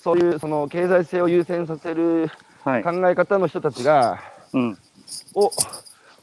[0.00, 2.28] そういうその経済性を優先させる
[2.62, 2.84] はい。
[2.84, 4.20] 考え方の人たちが、
[4.52, 4.78] うん。
[5.34, 5.50] お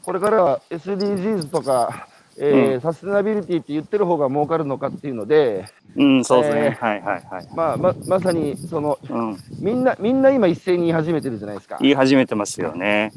[0.04, 6.78] これからは SDGs とか、えーうんサステナビリティって言ってる方が儲かるのかっていうので、うん、そうですね。
[6.80, 7.48] えはいはいはい。
[7.56, 9.38] まあ、ままさにそのうん。
[9.60, 11.78] みんなみんな今一斉に言い始めてるじゃないですか。
[11.82, 13.12] 言い始めてますよね。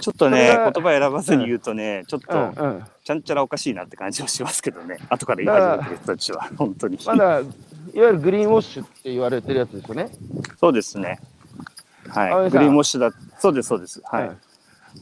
[0.00, 4.98] ちょっとね、言葉選ばずに言うとね、ちょっうんうと、ん、ちゃんちゃらおかしいなって感じはしますけどね。
[5.08, 6.98] 後から言い始めてる人たちは、 本当に。
[7.06, 7.44] まだいわ
[7.94, 10.10] ゆるグリーンウォッシュって言われてるやつですよね。
[10.58, 11.20] そうですね。
[12.08, 12.50] はい。
[12.50, 13.10] グリーンウォッシュだ。
[13.38, 14.00] そうです、そうです。
[14.04, 14.28] はい。
[14.28, 14.38] うん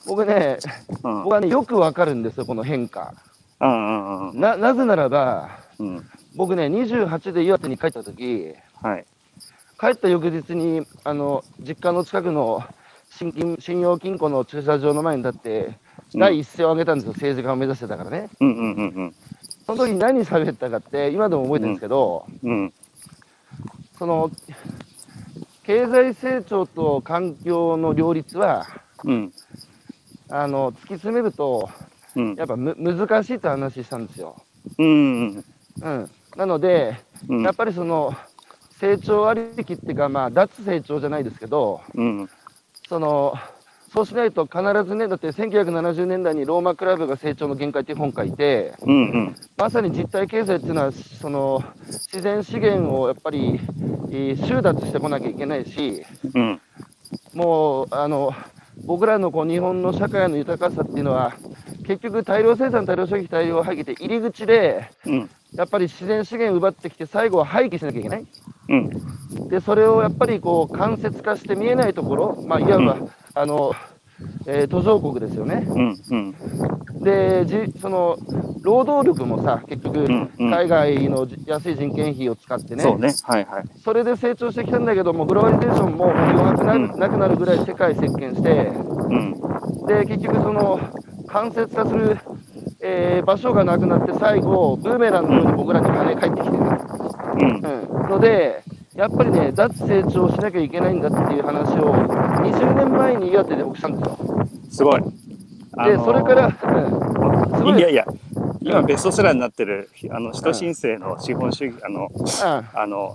[0.06, 0.58] 僕ね、
[1.02, 1.22] うん。
[1.24, 3.12] 僕はね、よくわかるんですよ、この変化。
[3.60, 6.06] うんうんうんななぜならば、うん。
[6.36, 9.04] 僕ね、28で岩手に帰った時はい。
[9.78, 12.62] 帰った翌日にあの実家の近くの
[13.10, 15.74] 信金信用金庫の駐車場の前に立って、うん
[16.12, 18.28] 第一声を上げたんですよ、政治家を目指してたからね。
[18.40, 19.14] うんうんうん
[19.64, 22.50] その時に何喋ったかって、今でも覚えてるんですけど、うん。
[22.50, 22.72] うん。
[23.96, 24.28] その
[25.62, 28.66] 経済成長と環境の両立は、
[29.04, 29.32] うん。
[30.28, 31.70] あの突き詰めると、
[32.16, 32.34] うん。
[32.34, 34.42] やっぱむ難しいって話したんですよ。
[34.78, 35.44] うん。
[35.82, 36.96] うん、なので、
[37.28, 38.12] うんやっぱりその
[38.80, 42.30] 成長ありきっていうか、まあ、脱成長じゃないですけど、うん。
[42.90, 43.34] その
[43.92, 49.36] そうしないと必ずね、だって1970年代にローマクラブが成長の限界っていう本書いて、うんうん。
[49.56, 53.60] まさに実体経済っていうのは、その自然資源をやっぱり
[54.10, 56.60] えー収奪してこなきゃいけないし、うん。
[57.34, 58.32] もうあの
[58.84, 61.32] 僕らのこう日本の社会の豊かさっていうのは、
[61.90, 65.30] 結局、大量生産、大量消費、大量廃棄って入り口で、うん。
[65.56, 68.26] やっぱり自然資源奪ってきて、最後は廃棄しなきゃいけない。
[68.68, 69.48] うん。
[69.48, 73.74] で、それをやっぱりこう間接化して見えないところ、まあ、いわば、うあの、
[74.46, 75.64] えー途上国ですよね。
[75.66, 75.96] うん。
[76.10, 76.34] うん。
[77.02, 78.16] で、じその
[78.62, 83.12] 労働力もさ、結局、んうん海外のじ安い人件費を使ってね、そうね。
[83.24, 83.64] はいはい。
[83.82, 89.34] それで成長してきたんだけども、グローバリゼーションも余白なうんなくなるぐらい世界席巻して、うん。
[89.88, 90.78] で、結局、その
[91.32, 92.18] 間接化する、
[92.80, 96.56] えー場所がなくなって、最後、ブーメランのように僕らに金返ってきてる。
[96.56, 98.02] うん。
[98.02, 98.62] うん、ので、
[98.94, 104.18] やっぱりね、脱成長しなきゃいけないんだっていう話を、20年前に岩手で僕したんですよ。
[104.70, 105.02] すごい。
[105.76, 106.46] あで、のーそれから、
[107.62, 108.04] うん、い、いやいや、
[108.60, 113.14] 今ベストセラーになってる、あの、人申請の資本主義、あの、うん、あの、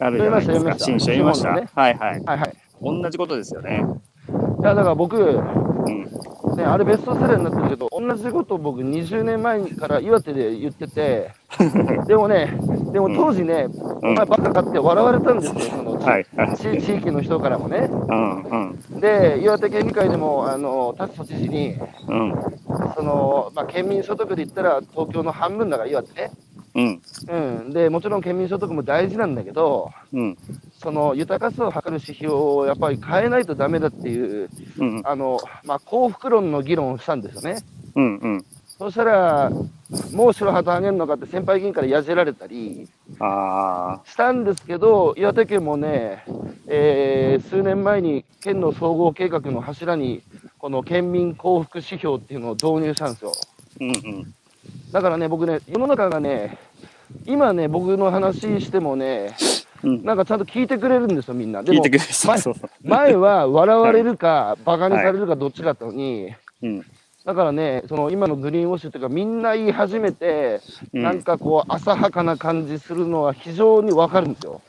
[0.00, 0.74] あるじゃないですか。
[0.78, 1.48] 新書読みました？
[1.50, 2.24] 読みまはいはい。
[2.24, 2.52] はいはい。
[2.82, 3.84] 同じことですよね。
[4.60, 5.40] いや、だから僕、
[6.54, 6.58] うん。
[6.58, 11.32] ね、あれベストセラーになってるけど、同じことを僕20年前から岩手で言ってて、
[12.06, 12.56] でもね、
[12.92, 13.68] でも当時ね、
[14.02, 16.56] お前バカかって笑われたんですよ、その、はいはい。
[16.56, 17.88] 地地域の人からもね。
[17.90, 21.74] うんうんで、岩手県議会でも、あの、達都知事に、
[22.08, 22.34] うん
[22.96, 26.30] その、まあ、県民所得で言ったら東京の半分だから岩手ね。
[26.74, 27.36] うんう
[27.68, 27.72] ん。
[27.72, 30.36] で、もちろん県民所得も大事なんだけど、うん
[30.84, 37.62] その豊かさを測る指標をやっぱり変えないとダメだっていう、うんあの、まあ、幸福論の議論をしたんですよね。
[37.94, 38.44] うんうん。
[38.66, 39.50] そしたら、
[40.12, 42.88] もう白旗あげるのかって先輩議員からやじられたり
[43.20, 46.24] あしたんですけど、岩手県もね、
[46.66, 50.22] えー数年前に県の総合計画の柱に、
[50.58, 53.32] この県民幸福指標っていうのを導入したんですよ。
[53.80, 54.34] ーうんうん
[54.92, 56.58] だからね、僕ね、世の中がね、
[57.26, 59.34] 今ね、僕の話してもね、
[59.82, 60.04] うん。
[60.04, 61.62] なんかちゃんと聞いてくれるんですよ、みんな。
[61.62, 66.84] でも聞いてくれる人前は笑われるか、バカにされるかどっちかだったのに、うん
[67.24, 70.60] だからね、その今のグリーンウォッシュっていうか、みんな言い始めて、
[70.92, 74.60] うんなんかこう、浅はかな感じするのは非常にわかるんですよ。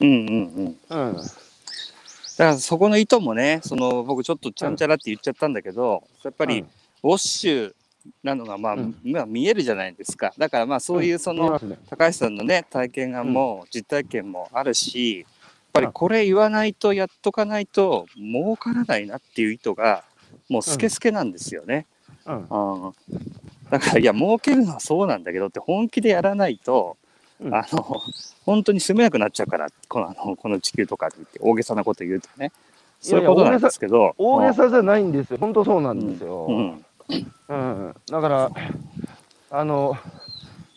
[0.00, 1.06] うんうんうん。
[1.06, 1.16] うん。
[1.16, 6.66] だからそこの意図もね、その僕ちょっとちゃんちゃらって言っちゃったんだけど、やっぱりうん
[7.04, 7.72] ウォッシュ
[8.22, 8.96] なのが、まあ、うん。
[9.04, 10.32] まあ見えるじゃないですか。
[10.38, 15.28] だからまあそういうその、高橋さんのね体験談も実体験もあるし、やっ
[15.72, 20.04] ぱりこれ言わないとやっとかないと儲からないなっていう意図が
[20.48, 21.86] もうスケスケなんですよね。
[22.26, 22.34] うん。
[22.36, 22.94] うん。
[23.70, 26.96] だからいや儲けるのはそうなんだけどって本気でやらないと、
[27.40, 27.54] うん。
[27.54, 28.02] あの
[28.44, 32.52] 本当に住めなくなっちゃうからこのあのこの地球とかって言って大げさなこと言うとね。
[33.00, 34.14] そういうことなんですけど。
[34.16, 35.38] 大げさじゃないんですよ。
[35.40, 36.46] 本当そうなんですよ。
[36.48, 36.84] うん
[37.48, 38.50] うん、だから、
[39.50, 39.96] あの、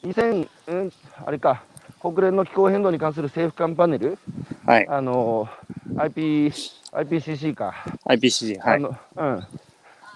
[0.04, 0.92] 2000、うん、
[1.26, 1.64] あれか、
[2.02, 4.18] 国連の気候変動に関する政府間パネル、
[4.66, 4.88] はい。
[4.88, 5.48] あの、
[5.98, 6.52] IP、
[6.92, 7.74] IPCC か、
[8.06, 8.76] IPCC はい。
[8.76, 9.44] あの、うん。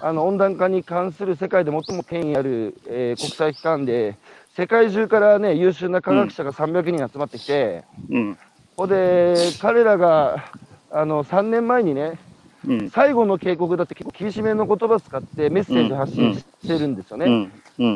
[0.02, 4.16] あの温暖化に関する世界で最も権威ある、えー国際機関で、
[4.56, 8.38] 世界中からね、優秀な科学者が300人集まってきて、うん。
[8.78, 10.46] ほ、で、彼らが、
[10.92, 12.18] あの、3年前にね、
[12.68, 12.90] うん。
[12.90, 17.50] 最後の警告だって結構厳しめの言葉使ってメッセージ発信してるんですよね。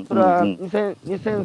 [0.07, 0.53] それはうん。
[0.55, 0.95] 2000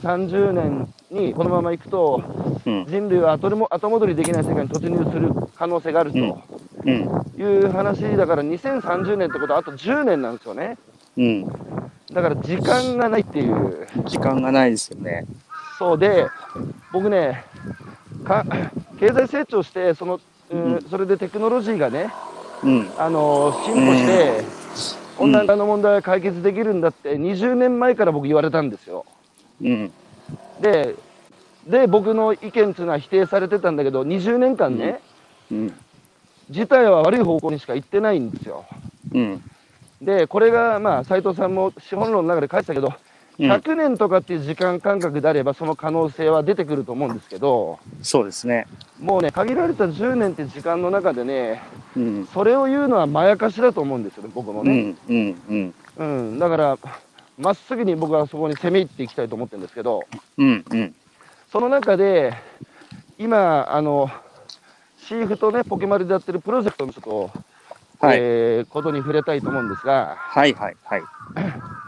[0.00, 2.22] 2030年にこのままいくと
[2.64, 2.86] うん。
[2.86, 6.92] 人類は後も後戻りできない世界に突入する可能性があるとうん。
[7.36, 10.76] いう話だから2030年ってことはあと10年なんですよね。
[11.16, 11.44] うん。
[12.12, 13.86] だから時間がないっていう。
[14.06, 15.26] 時間がないですよね。
[15.78, 16.26] そうで
[16.92, 17.44] 僕ね
[18.24, 18.44] か
[18.98, 20.82] 経済成長してその、うんうん。
[20.82, 22.10] それでテクノロジーがね
[22.62, 22.90] うん。
[22.96, 24.44] あの進歩して、
[25.18, 29.04] 温暖化の問題は解決できるんだって20年前から僕言われたんですよ。
[29.62, 29.92] うん。
[30.60, 30.94] で
[31.66, 35.00] で僕の意見っていうのは否定されてたんだけど20年間ね、
[35.50, 35.74] うん。
[36.50, 38.64] 事態は悪い方向にしか行ってないんですよ。
[39.12, 39.42] うん。
[40.00, 42.94] でこれがまあ斉藤さんも資本論の中で書いてたけどうん
[43.38, 48.66] 100年とかっていう時間感覚であればその可能性は出てくると思うんですけどそうですね。
[49.00, 51.62] もうね限られた10年って時間の中でね
[51.96, 52.26] うん。
[52.26, 54.96] それを言うのはまやかしだと思うんですよね僕もね。
[55.08, 56.28] うんうんうん。
[56.30, 56.78] うん、だから
[57.38, 60.04] まっすぐに僕はそこに攻め入っていきたいと思ってるんですけど
[60.36, 60.94] うんうん。
[61.52, 62.34] その中で
[63.18, 64.10] 今あの
[64.98, 67.30] シーフとねポケマルでやってるプロジェクトのちょっと、
[68.04, 68.18] はい。
[68.20, 71.02] えーことに触れたいと思うんですがはいはいはい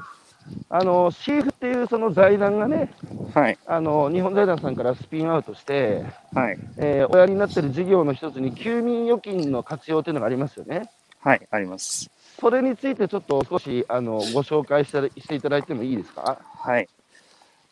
[0.68, 2.92] あのシーフっていうその財団がね
[3.34, 10.90] はいあの日本財団さんからスピンアウトして、はいえーおやりになってる事業の一つに休眠預金の活用というのがありますよね。
[11.20, 12.10] はいあります。
[12.40, 16.38] それについてちょっと少しあのご紹介してしていただいてもいいですか？
[16.56, 16.88] はい。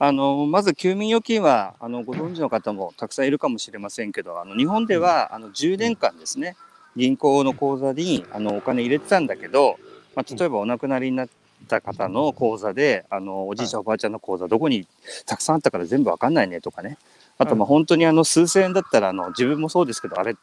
[0.00, 6.56] あのまず休眠預金はあのご存知の方もたくさんいるかもしれませんけどあの日本ではあの10年間ですね
[6.94, 9.76] 銀行の口座にあのお金入れてたんだけど、
[10.14, 11.28] まあ、例えばお亡くなりになっ
[11.66, 14.86] た方の口座であのおじいちゃんおばあちゃんの口座どこに
[15.26, 16.98] たくさんあったから全部わかんないねとかね。
[17.38, 20.36] あとまあ本当にあの数千円だったらあの自分もそうですけどあれ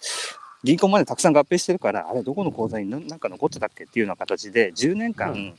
[0.63, 5.53] 銀行までたくさん合併してるからあれどこの口座に何なんか残ってたっけっていうような形で10年間、うん。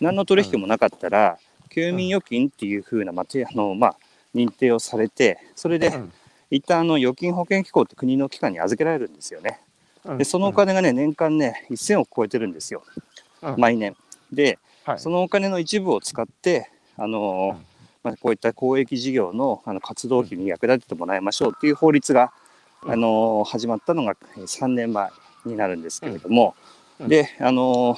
[0.00, 3.96] 何の取引もなかったら、休眠預金っていうふうな、まあてあのまあ、
[4.34, 6.12] 認定をされてそれでうん。
[6.50, 9.60] 一旦あの預金保険機構って国の機関に預けられるんですよね。
[10.04, 10.18] うん。
[10.18, 12.82] でそのお金がね年間ね1000億超えてるんですよ。
[13.42, 13.54] うん。
[13.56, 13.96] 毎年。
[14.30, 14.98] ではい。
[14.98, 17.66] そのお金の一部を使ってあのうん。
[18.02, 22.32] まあ、こういった公益事業のあの活動費に役立ててもらいましょうっていう法律が、
[22.82, 22.92] うん。
[22.92, 25.10] あの始まったのがえー3年前
[25.44, 26.56] になるんですけれども、
[26.98, 27.08] うん。
[27.08, 27.96] であの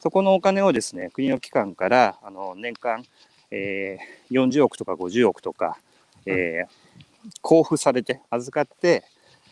[0.00, 3.04] そこのお金をですね国の機関からあの年間、
[3.50, 5.78] えー40億とか50億とか、
[6.26, 6.74] えー
[7.42, 9.02] 交付されて預かって、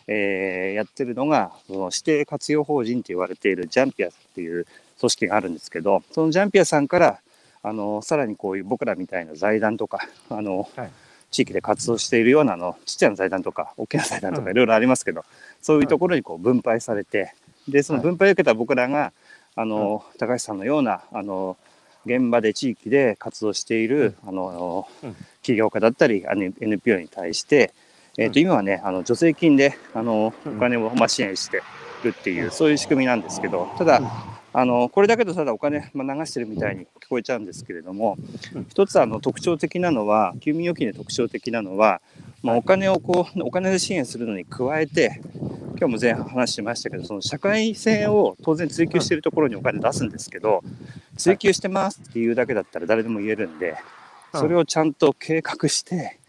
[0.07, 4.67] えーやってるのがその指定活用法人と言われているジャンピアっていう
[5.03, 7.19] 組織があるんですけどそのジャンピアさんから
[7.61, 10.91] あのさらにこういう僕らみたいな財団とかあの、はい。
[11.31, 14.45] 地域で活動しているようなあのちっちゃな財団とか大きな財団とうん。
[14.45, 15.25] かいろいろありますけど、
[15.63, 17.33] そういうところにこう分配されて
[17.67, 19.11] でその分配を受けた僕らが
[19.55, 21.57] あの、高橋さんのようなあの
[22.05, 25.15] 現場で地域で活動している、あのうん。
[25.41, 27.73] 起業家だったりあの NPO に対して、
[28.19, 28.45] えーとうん。
[28.45, 30.59] 今はねあの助成金であのおうん。
[30.59, 31.63] 金をまあ支援して
[32.03, 32.51] るっていう、うん。
[32.51, 34.07] そういう仕組みなんですけどただ、うん
[34.55, 38.17] あのこれだけどただお金、まあ、流してるみたいに聞こえちゃうんですけれども、
[38.53, 38.67] うん。
[38.69, 42.01] 一つあの特徴的なのは休眠預金で特徴的なのは、
[42.43, 45.21] まあ、お金をこうお金で支援するのに加えて
[45.79, 50.63] 今日も前半話しましたけどその社会性を当然追求しているところにお金出すんですけど
[51.17, 53.75] 追求してますっていうだけだったら誰でも言えるんで
[54.33, 56.19] それをちゃんと計画して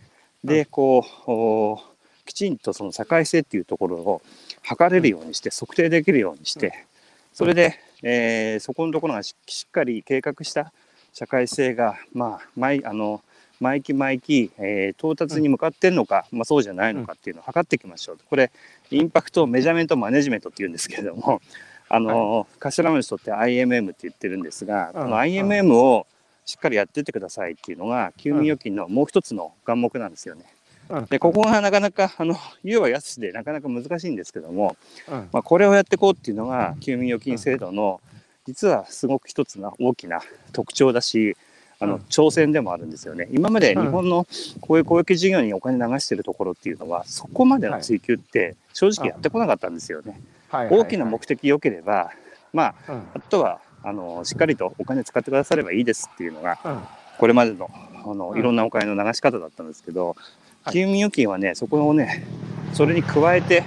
[0.42, 1.80] でこうお
[2.24, 4.22] きちんとその社会性っていうところを
[4.62, 6.86] 測れるようにして測定できるようにして
[7.34, 10.72] それで、えーそこのところがししっかり計画した
[11.12, 13.22] 社会性がまあ毎あの
[13.60, 18.24] 毎期毎期、えー到達に向かってんのか、まあ、そうじゃないのかっていうのを測っていきましょうと。
[18.28, 18.52] これ
[18.90, 21.40] インパクトメジャーメントマネジメントっていうんですけれども
[21.88, 25.02] あの、頭文字取って IMM って言ってるんですが、うん。
[25.04, 26.06] この IMM を
[26.44, 30.44] しっかりやってってくださいっていうのが、休眠預金のもう一つの願目なんですよね。
[30.88, 31.04] うん。
[31.06, 34.76] で、ここがなかなか、あの、 言うは安しでなかなか難しいんですけども、
[35.08, 35.28] うん。
[35.32, 38.00] まあ、これをやっていこうっていうのが、休眠預金制度の、
[38.46, 40.20] 実はすごく一つの大きな
[40.52, 41.36] 特徴だし、
[41.80, 42.00] あのうん。
[42.02, 43.28] 挑戦でもあるんですよね。
[43.32, 43.82] 今までうん。
[43.84, 44.26] 日本の
[44.60, 50.20] こういう公益事業にお金流してるところっていうのは、そこまでの追求って正直やってこなかったんですよね。
[50.50, 52.12] 大きな目的良ければ、
[52.52, 53.02] まあ、うん。
[53.14, 56.80] あとはあのしっかりとお金使ってくださればいいですっていうのがうん。
[57.18, 58.38] これまでのあのうん。
[58.38, 60.16] いろんなお金の流し方だったんですけど、
[60.64, 60.74] はい。
[60.74, 62.26] 休眠預金はねそこをね
[62.72, 63.62] それに加えて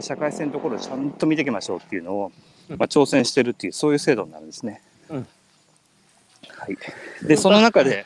[0.00, 2.32] 社会性のところをちゃんと見ていきましょうっていうのを、
[2.68, 2.76] うん。
[2.76, 4.82] まあ、挑戦してるっていうそういう制度になるんですね。
[5.08, 5.26] うん。
[6.48, 8.04] はい、でその中で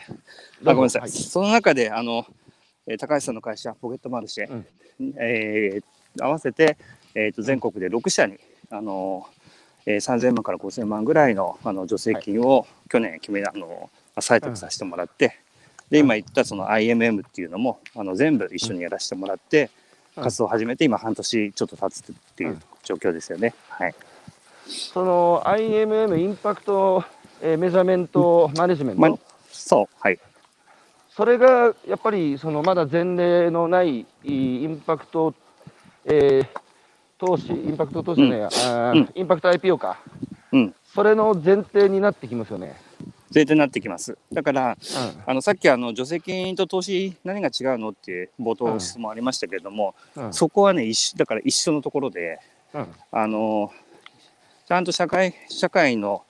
[0.64, 1.10] あごめんなさい、はい。
[1.10, 2.24] その中であの、
[2.86, 4.66] えー高橋さんの会社ポケットマルシェ、うん。
[5.18, 5.84] えー
[6.20, 6.76] 合わせて、
[7.14, 8.38] えー、と全国で6社に
[8.70, 9.26] あの、
[9.86, 15.38] えー、3000万から5000万ぐらいのあの助成金を去年決めあの採択させてもらって、
[15.92, 19.70] で今言ったその IMM っていうのもあの全部一緒にやらせてもらって、
[20.16, 20.24] うん。
[20.24, 23.54] 活動を始めて今半年ちょっと経つっていううん状況ですよね。
[23.68, 23.94] はい、
[24.66, 27.04] その IMM インパクト、
[27.42, 29.18] えーメジャーメントマネジメント、ま
[29.50, 29.86] そう。
[30.00, 30.18] はい。
[31.10, 35.34] それがやっぱりそのまだ前例のないインパクト、
[36.06, 36.46] えー
[37.18, 39.08] 投資、インパクト投資じゃないうん。
[39.14, 39.98] インパクト IPO か、
[40.52, 40.74] うん。
[40.94, 42.80] それの前提になってきますよね。
[43.34, 44.16] 前提になってきます。
[44.32, 44.76] だからう
[45.26, 50.24] あのさっきあの助成金と投資何が違うのって冒うん頭質問ありましたけれども、ん。
[50.26, 50.32] うん。
[50.34, 52.38] そこはね一緒だから一緒のところで
[52.74, 52.86] うん。
[53.10, 53.72] あの
[54.66, 56.22] ちゃんと社会社会の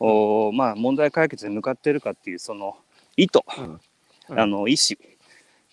[0.00, 2.76] おまあ問題解決に向かっているかっていうその
[3.16, 3.40] 意図、
[4.28, 4.98] あの意思、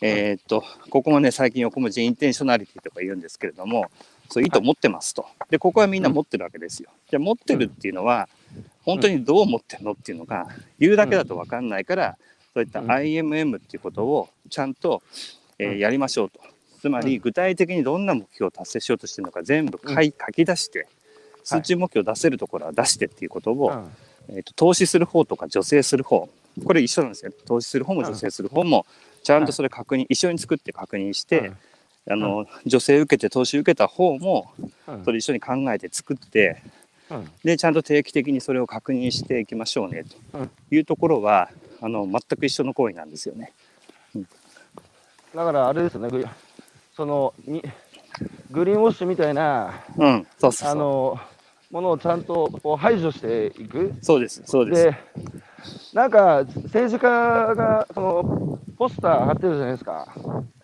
[0.01, 3.89] えーっとここもね最近横文字インテンショナリティとか言うんですけれども
[4.29, 5.25] そういう意図持ってますと。
[5.49, 6.89] でここはみんな持ってるわけですよ。
[7.09, 8.29] じゃあ持ってるっていうのは
[8.83, 10.47] 本当にどう思ってるのっていうのが
[10.79, 12.17] 言うだけだと分かんないから
[12.53, 12.87] そういったうん。
[12.91, 15.01] IMM っていうことをちゃんと、
[15.59, 15.79] えーうん。
[15.79, 16.39] やりましょうと。
[16.81, 20.87] つまり具体的にどんな目標を達成しようとしてるのか全部書い書き出して
[21.43, 23.71] 数値目標を出せるところは出してっていうことを、
[24.29, 26.27] えー、と投資する方とか助成する方。
[26.65, 27.31] これ一緒なんですよ。
[27.45, 28.85] 投資する方も助成する方も
[29.23, 31.51] ちゃんとそれ確認、一緒に作って確認して、
[32.09, 34.51] あの助成受けて投資受けた方も
[34.87, 35.05] うん。
[35.05, 36.80] それ一緒に考えて作ってうん
[37.43, 41.49] でちゃんと定期的にそれを確認していきましょうねうんというところは
[41.81, 43.53] あの全く一緒の行為なんですよね。
[45.35, 46.25] だからあれですよね、グ
[46.93, 47.63] そのに
[48.51, 51.19] グリーンウォッシュみたいなうん、そうそうそうあの
[51.71, 53.93] ものをちゃんとこう排除していく。
[54.01, 54.83] そうですそうです。
[54.83, 54.97] で、
[55.93, 60.13] なんか政治家がそのポスター貼ってるじゃないですか。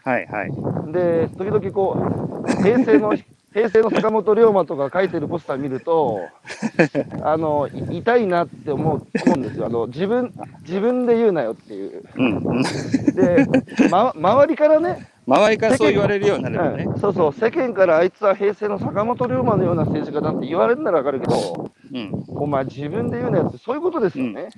[0.03, 0.91] はいはい。
[0.91, 3.13] で、時々こう、平成の、
[3.57, 6.21] 平成の坂本龍馬とか書いてるポスター見ると、
[7.25, 9.65] あの、い痛いなって思う思うんですよ。
[9.65, 10.31] あの、自分、
[10.61, 12.03] 自分で言うなよっていう。
[12.15, 12.61] うんうん、
[13.15, 13.47] で、
[13.89, 16.83] ま、周りからね、周りからそう言われるようになね。
[16.83, 24.49] うんそうそう、世間からあいつは平成の坂本龍馬のような政治家だって言われるならわかるけど、うん、お前自分で言うなよって、そういうことですよね。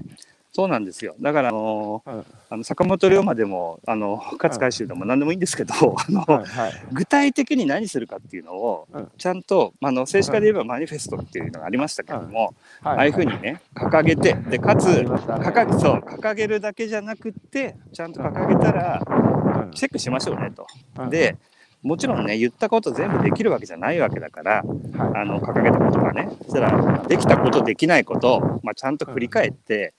[0.51, 1.15] そうなんですよ。
[1.21, 6.71] だからあのうんあの坂本龍馬でもあの勝海舟でも何でもいいんですけど、 あのはいはい。
[6.91, 9.11] 具体的に何するかっていうのをうん。
[9.17, 12.97] ちゃんと、まあ、あの政治家で言えばマニフェストっていうのがありましたけども、はい。
[12.97, 19.71] ああいうふうにね掲げてでかつ掲げそう掲げるだけじゃなくってちゃんと掲げたらうん。
[19.71, 20.65] チェックしましょうねと。
[20.97, 21.09] うん。
[21.11, 21.35] で
[21.83, 24.63] もちろんね言ったこと全部できるわけじゃないわけだから
[24.97, 25.21] はい。
[25.21, 29.93] あの掲げたことがねそしたらできたことできないこと、まあ、ちゃんと振り返って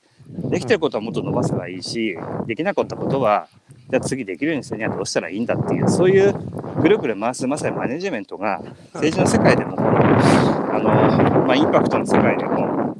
[0.50, 2.16] できてることはもっと伸ばせばいいし
[2.46, 3.48] できなかったことは
[3.90, 6.34] じゃあ次できるようにするにはどうしたらいいんだっていうそういう
[6.80, 8.62] ぐるぐる回すまさにマネジメントが
[8.94, 12.90] 政治の世界でもあの、まあ、インパクトの世界でも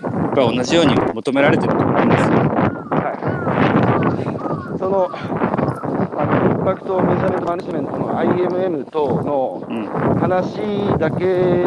[0.00, 2.28] やっぱり同じように求められてると思うんですよ。
[2.90, 3.12] は
[4.76, 4.78] い。
[4.78, 9.86] その、あの、インパクトメジャーメントマネジメントの IMM 等のうん
[10.20, 10.56] 話
[10.98, 11.66] だけ、え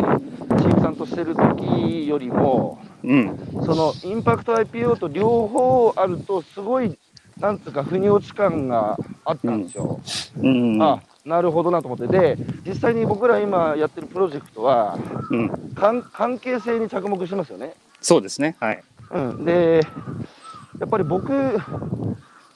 [0.00, 3.38] ー、チームさんとしてる時よりも、うん。
[3.64, 6.98] そのインパクト IPO と両方あると、すごい、
[7.38, 10.00] なんつうか、腑に落ち感があったんですよ。
[10.40, 10.82] うん。
[10.82, 12.36] あなるほどなと思って、で、
[12.66, 14.98] 実際に僕ら今やってるプロジェクトは、
[15.30, 17.74] うん、関関係性に着目してますよね。
[18.00, 18.56] そうですね。
[18.60, 18.84] はい。
[19.10, 19.80] うん、で、
[20.78, 21.32] やっぱり僕、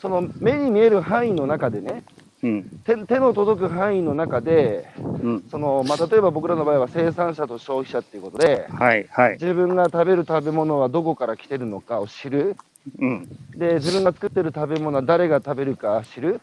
[0.00, 2.04] その目に見える範囲の中でね、
[2.42, 2.80] うん。
[2.84, 5.44] 手手の届く範囲の中で、うん。
[5.50, 9.32] そのまあ、例えば僕らの場合は生産者と消費者っていうことで、はいはい。
[9.32, 12.56] 自分が食べる食べ物はどこから来てるのかを知る、
[12.98, 13.28] うん。
[13.56, 16.40] で自分が作ってる食べ物は誰が食べるか知る、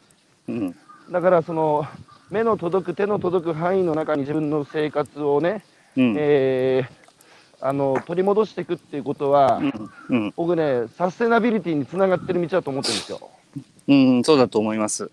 [0.47, 0.75] うん。
[1.11, 1.85] だからその
[2.29, 5.63] 目の届く、手の届く範囲の中に自分の生活をね、
[5.95, 6.15] うん。
[6.17, 7.05] えー
[7.61, 9.89] あの取り戻していくっていうことは、うん。
[10.09, 10.33] うん。
[10.35, 13.31] 僕ね、サステナビリティにつながってる道だと思ってるんですよ。
[13.87, 15.09] うん、そうだと思います。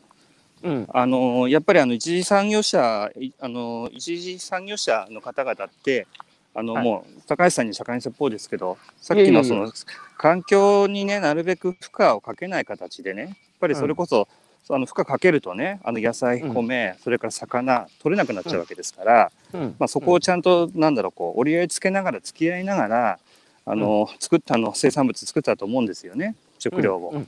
[0.62, 6.06] うん、あのやっぱりあの一次産業者いあの一次産業者の方々って
[6.54, 6.84] あの、はい。
[6.84, 9.72] もう高橋さんに社会説法ですけどさっきのその
[10.18, 14.26] 環境にねなるべく負荷をかけない形でねやっぱりそれこそ、
[14.70, 16.54] あの負荷かけるとねあの野菜うん。
[16.54, 19.74] 米、それから魚取れなくなっちゃうわけですから、うん。
[19.78, 23.18] まあ、そこをちゃんと、なんだろうこう折り合いつけながら付き合いながら
[23.64, 27.22] あの、作ったあの生産物作ったと思うんですよね食料を。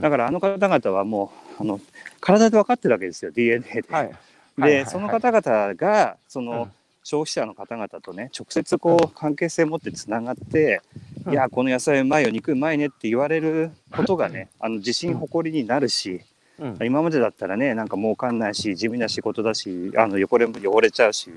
[0.00, 1.80] だからあの方々はもうあの
[2.20, 3.84] 体で分かってるわけですよ DNA で。
[3.90, 4.14] はい、
[4.58, 6.72] で、その方々がその、うん。
[7.06, 10.80] 消費者の方々とね直接こう関係性持ってつながって、
[11.26, 11.32] うん。
[11.34, 16.22] いやこの野菜うまいよ肉うまいねって言われることがねあの自信誇りになるし、
[16.58, 16.78] うん。
[16.82, 21.30] 今までだったらねなんか儲かんないし地味な仕事だしあの汚れ汚れちゃうし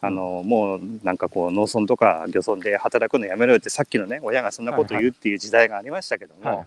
[0.00, 6.66] あのもうなんかこう農村とか漁村で働くのやめろよってさっきのね親がそんなこと言うっていう時代がありましたけども、はいはい、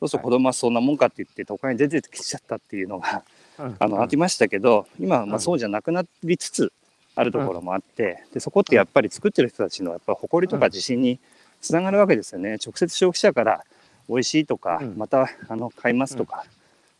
[0.00, 3.22] そうすると子供はそんなもんかって言って都会に出てきちゃったっていうのが
[3.58, 3.76] うん。
[3.78, 5.34] あのありましたけど今はまうん。
[5.36, 6.72] あそうじゃなくなりつつ
[7.16, 11.18] あるところもあってでそこってやっぱり作ってる人たちのやっぱ誇りとか自信に
[11.60, 12.58] つながるわけですよね。
[12.64, 13.64] 直接消費者から
[14.08, 14.94] 美味しいとかうん。
[14.96, 16.44] またあの買いますとか。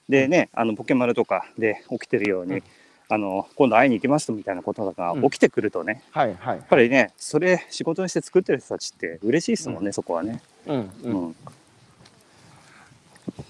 [0.08, 2.62] でねあのポケマルとかで起きてるようにうん。
[3.10, 6.56] あの今度会いに行きますみたいなことが起きてくるとねはいはい。
[6.56, 10.40] やっぱりねそれ仕事にして作ってる人たちって嬉しいですもんねそこはね。
[10.66, 11.36] うんううんん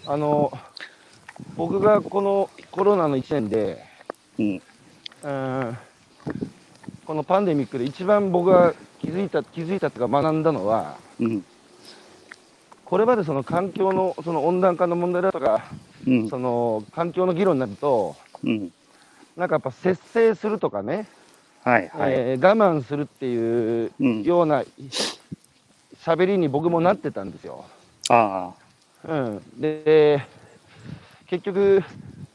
[0.06, 0.52] あの
[1.56, 3.84] 僕がこのコロナの1年で、
[4.38, 4.62] うん。
[5.22, 5.78] うん、
[7.06, 11.44] このパンデミックで一番僕が気づいた気づいたというか学んだのはうん。
[12.84, 15.64] これまでその環境のその温暖化の問題だとか
[16.06, 16.28] うん。
[16.28, 18.70] その環境の議論になるとうん。
[19.36, 21.08] なんかやっぱ節制するとかね、
[21.64, 22.12] はいはい。
[22.12, 24.22] えー我慢するっていううん。
[24.22, 24.64] ような
[26.04, 27.64] 喋りに僕もなってたんですよ。
[28.10, 28.52] あ
[29.06, 30.22] うん、で
[31.26, 31.82] 結局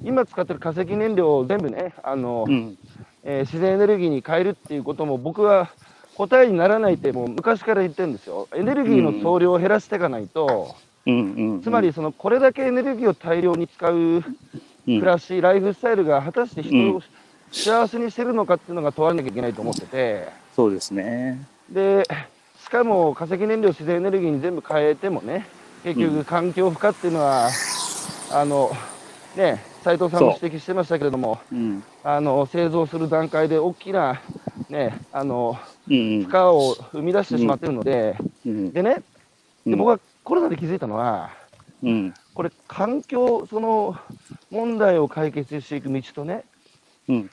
[0.04, 2.78] 今使ってる化石燃料を全部ねあの、あうん。
[3.24, 5.70] えー自然エネルギーに変えるっていうことも僕は
[6.16, 8.48] 答えにならないってもう昔から言ってるんですよ。
[8.56, 11.34] エネルギーの総量を減らしていかないと、うん。
[11.34, 11.62] うん。
[11.62, 14.24] つまりそのこれだけエネルギーを大量に使ううん。
[14.86, 16.96] 暮らし、ライフスタイルが果たして人うん。
[16.96, 17.02] を
[17.52, 21.46] 幸せにしてるのかっていうのが問わなきゃいけないと思ってて、そうですね。
[21.70, 22.06] で
[22.64, 25.48] しかも化石燃料を自然エネルギーに全部変えてもね
[25.84, 27.50] 結局環境負荷っていうのは、
[28.32, 28.72] あの
[29.36, 31.84] ね斉藤さんも指摘してましたけれどもうん。
[32.04, 34.22] あの製造する段階で大きな、
[34.70, 35.58] ね、あの
[35.90, 38.72] うん負荷を生み出してしまっているので、うん。
[38.72, 39.02] でね
[39.66, 39.72] うん。
[39.72, 41.32] で僕はコロナで気づいたのは
[41.82, 42.14] うん。
[42.34, 43.98] これ環境その
[44.52, 46.44] 問題を解決していく道とね
[47.08, 47.30] うん。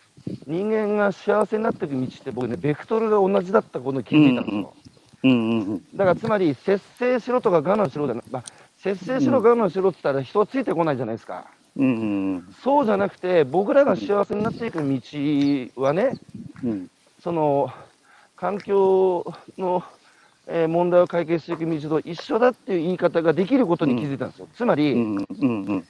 [0.47, 4.75] 人間が幸せになっていく道って僕ねベクトルが同じだったことに気づいたんですよ。
[5.23, 8.45] うんうんだからつまり節制しろとか我慢しろじゃなまあ、
[8.77, 11.47] 節制しろ、うん我慢しろって言ったら人はついてこないじゃないですか。
[11.77, 16.15] うんうんそうじゃなくて、僕らが幸せになっていく道はね、
[16.65, 16.91] うん
[17.21, 17.71] その
[18.37, 19.25] 環境
[19.59, 19.83] の、
[20.47, 24.49] えー問題を解決していく道と一緒だっていう言い方ができることに気づいたんですよ。
[24.55, 25.87] つまり、うんうんうん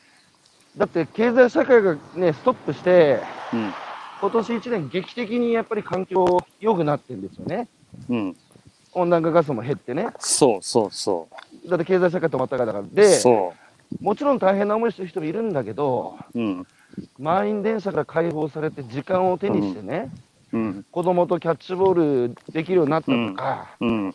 [0.77, 3.21] だって経済社会が、ね、ストップして、
[3.53, 3.73] うん
[4.21, 7.69] 今年1年、劇的にやっぱり環境良くなってるんですよね。
[8.09, 8.37] うん
[8.97, 10.09] 温暖化ガスも減ってね。
[10.19, 11.29] そうそうそ
[11.69, 12.85] だって経済社会止まったからだから。
[12.85, 13.55] うで、そ
[14.01, 16.67] もちろん大変な思いしてる人もいるんだけど、ううん。
[17.19, 20.11] 満員電車から解放されて時間を手にしてね、
[20.53, 20.87] うん。
[20.91, 24.13] 子供とキャッチボールできるようになったとか、うん。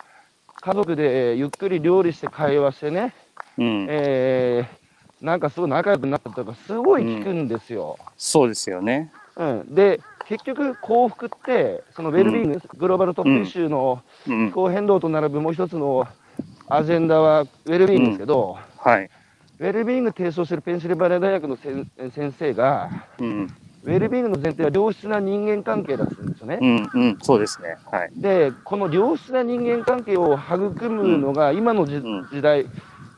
[0.61, 3.13] 家族でゆっくり料理して会話してね、
[3.57, 3.87] うん。
[3.87, 4.81] えー
[5.21, 7.99] なんかすごい仲良くなったとか、すごい聞くんですよ。
[8.17, 9.75] そうですよねうん。
[9.75, 14.47] で、結局、幸福って、そのウェルビーイング、グローバルトップイシューのうん。
[14.49, 16.07] 気候変動と並ぶもう一つの
[16.67, 19.09] アジェンダはウェルビーイングですけど、はい。
[19.59, 23.53] ウェルビーイング提唱しているペンシルバニア大学の先先生が、うん
[23.83, 26.59] ウェルビーイングの前提は良質な人間関係だって言うんですよね。
[26.61, 27.17] うんうん。
[27.21, 27.77] そうですね。
[27.91, 28.11] はい。
[28.15, 32.67] で、この良質な人間関係を育むのが今の時代、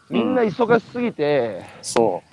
[0.10, 2.24] みんな忙しすぎて、そ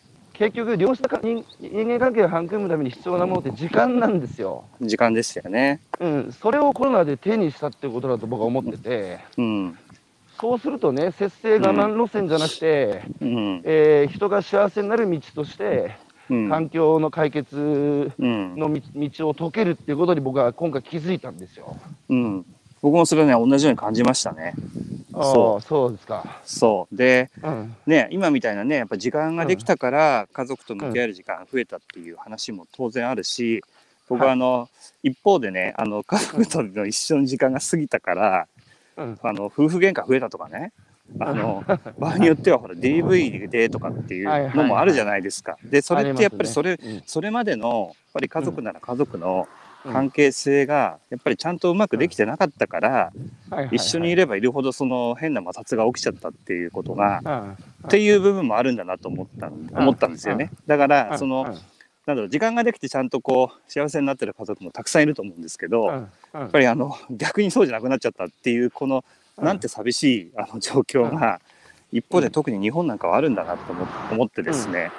[0.41, 4.65] 結局、良質な人人間関係を育むために必要なものって時間なんですよ。
[4.81, 5.81] う時間でしたよね。
[6.01, 9.79] うん、それをコロナで手にしたってことだと僕は思ってて、うん。
[10.41, 13.63] そうするとね、節制我慢路線じゃなくて、うん。
[13.67, 15.99] えー人が幸せになる道として、
[16.31, 16.49] うん。
[16.49, 18.57] 環境の解決うん。
[18.57, 21.77] の道道を解けるっていうことに僕は今回気づいたんですよ。
[22.09, 22.47] うん
[22.83, 24.55] 僕もそれね同じように感じましたね。
[25.13, 25.93] そああ、そう。
[25.93, 26.41] ですか。
[26.45, 26.97] そう。
[26.97, 33.63] でうん、ね今みたいなねやっぱ時間ができたから家族と向き合える時間が増えたっていう話も当然あるし
[34.09, 34.69] 僕はあの、
[35.05, 38.47] 一方でねあの家族との一緒の時間が過ぎたから
[38.97, 39.19] うん。
[39.23, 40.73] あの夫婦喧嘩増えたとかね
[41.19, 41.65] あの
[41.99, 45.59] 場合によってはほら DV でとかっていうのもあるじゃないですか。
[45.65, 53.13] でそれってやっぱりそれ、それまでのやっぱり家族なら家族のうん関係性がやっぱりちゃんとうまくできてなかったから、
[53.71, 57.57] 一緒にいればいるほどその変な摩擦が起きちゃったっていうことが、うん
[57.87, 60.51] っていう部分もあるんだなと思った思ったんですよね。
[60.67, 61.59] だからその、うん
[62.07, 69.05] なんだろう時間ができてちゃんとこう幸せになってる家族もたくさんいると思うんですけど、うんやうんっぱりあの逆にそうじゃなくなっちゃったっていうこの
[69.37, 71.41] うんなんて寂しいあの状況が
[71.93, 74.91] 一方で特に日本なんかはあるんだなと思思ってですね。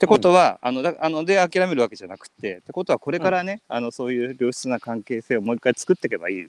[0.00, 6.46] ってことはあのだあので諦めるわけじゃなくてってことはこれからね、あのそういう良質な関係性をもう一回作っていけばいい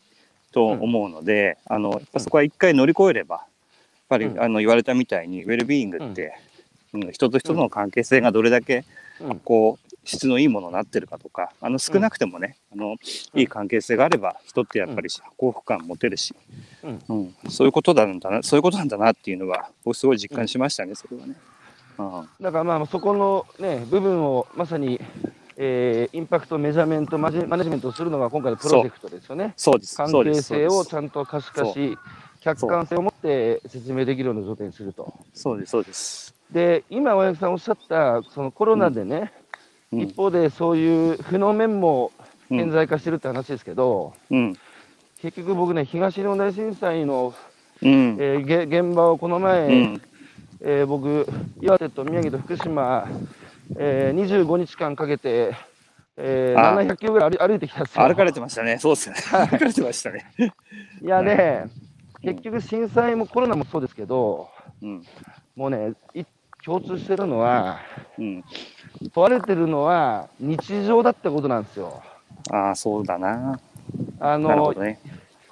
[0.54, 3.46] と思うので、あのやっぱそこは一回乗り越えればやっ
[4.08, 4.42] ぱり、うん。
[4.42, 6.34] あの言われたみたいにウェルビーイングって、
[6.94, 7.12] うん。
[7.12, 8.86] 人と人との関係性がどれだけ
[9.20, 9.40] うん。
[9.40, 12.96] こう質のいいものになってるかとかあの少なくてもね、あの
[13.36, 16.34] いい関係性があれば人ってやっぱり幸福感持てるし、
[16.84, 17.02] うん。
[17.10, 17.36] うん。
[17.50, 21.36] そういうことなんだなそういうことなんだなっていうのは僕すごい実感しましたね、それはね。
[22.02, 22.30] うん。
[22.42, 25.00] だからまあそこのね部分をまさに、
[25.58, 29.54] えーインパクトメジャーメントマジマネジメントをするのが今回のプロジェクトですよね。
[29.58, 29.96] そうです。
[29.96, 31.98] 関係性をちゃんと可視化し、
[32.42, 35.14] 客観性を持って説明できるような状態にすると。
[35.34, 35.70] そうです。
[35.72, 36.34] そうです。
[36.52, 39.32] で、今、青柳さんおっしゃった、そのコロナでね、
[39.92, 40.00] うん。
[40.02, 42.12] 一方でそういう負の面も
[42.50, 44.58] うん顕在化してるって話ですけど、うん。
[45.22, 47.34] 結局僕ね、東日本大震災の、
[47.82, 48.18] うん。
[48.20, 50.02] えーげ現場をこの前、うん
[50.64, 51.28] えー僕、
[51.60, 53.08] 岩手と宮城と福島、
[53.78, 55.56] えー25日間かけて、
[56.18, 58.08] えーあ700キロぐらい歩歩いてきたんですよ。
[58.08, 60.32] 歩かれてましたねそうですよね歩かれてましたね。
[61.02, 61.66] いやね、
[62.22, 64.50] 結局震災もコロナもそうですけど、
[64.82, 65.04] うん
[65.56, 66.24] もうね、い
[66.64, 67.80] 共通してるのは、
[68.20, 68.44] うん
[69.14, 72.04] 問われてるのは日常だってことなんですよ。
[72.52, 73.60] ああそうだな。
[74.20, 75.00] あのね。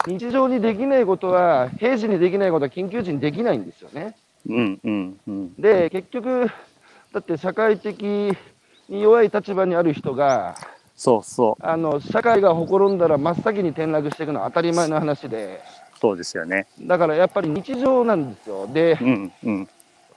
[0.08, 4.16] 日常にできないことは、平時にできないことは緊急時にできないんですよね。
[4.48, 6.50] うんうんうんで、結局、
[7.14, 10.56] だって社会的に弱い立場にある人が、
[10.96, 15.62] そうそうあの社会がほころんだら真っ先に転落していくのは当たり前の話で、
[16.02, 16.68] そうですよね。
[16.82, 18.68] だからやっぱり日常なんですよ。
[18.68, 19.70] でう、んうん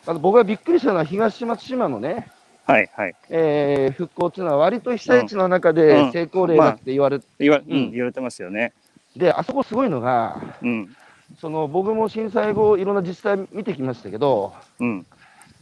[0.05, 2.29] あの僕がびっくりしたのは東松島のね、
[2.67, 3.15] はいはい。
[3.31, 8.73] えー復興っていうのは割と被災地の中うんで成功例だって言われて、ううんん、言われてますよね。
[9.17, 10.97] で、あそこすごいのが、うん
[11.41, 15.07] その僕も震災後、いろんな自治体見てきましたけど、うん。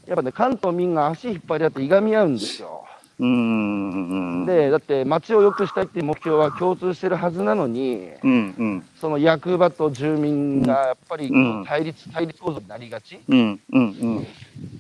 [0.06, 2.84] やっぱね、関東民が足引っ張り合っていがみ合うんですよ。
[3.18, 3.90] うん。
[3.90, 8.84] うんで、だって街を良くしたいっていう目標は共通してるはずなのに、うんうん。
[9.00, 11.64] その役場と住民がやっぱりこううん。
[11.66, 13.20] 対立、対立構造になりがち。
[13.28, 14.26] うんうん。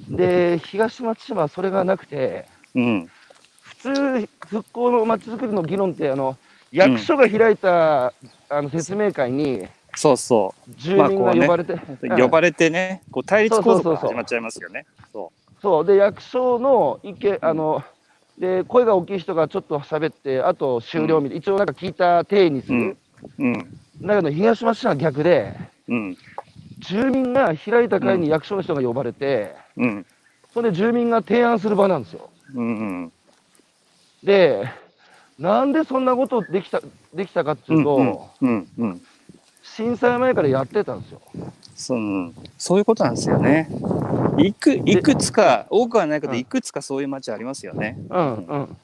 [0.08, 3.10] で、東松島はそれがなくて、うん。
[3.60, 6.36] 普通、復興の街づくりの議論って、あの
[6.72, 8.12] 役所が開いた、
[8.48, 11.78] あの説明会にそうそ住民が呼ばれて、う。
[12.02, 14.86] うん呼ばれてね、こう対立構造が始まっちゃいますよね。
[15.12, 15.84] そそう。
[15.84, 17.82] で役所の意見、あの
[18.38, 22.96] で声が大きい人がちょっと喋って、あと終了みたいな、一応なんか聞いた体にする、
[23.38, 23.44] う。
[23.44, 23.52] うん。
[24.02, 25.54] だけど東松島は逆で、
[25.88, 26.16] うん。
[26.80, 30.06] 住民が開いた会に役所の人が呼ばれて、うん。
[30.54, 32.30] それで住民が提案する場なんですよ。
[32.54, 33.12] うんうん
[34.22, 34.68] で、
[35.38, 36.82] なんでそんなことできた
[37.14, 39.02] できたかっていうと、うんうん
[39.62, 41.20] 震災前からやってたんですよ。
[41.74, 43.68] そのそういうことなんですよね。
[44.38, 46.38] いくいくつか多くはないけどうん。
[46.38, 47.98] いくつかそういう町ありますよね。
[48.10, 48.76] うんうん、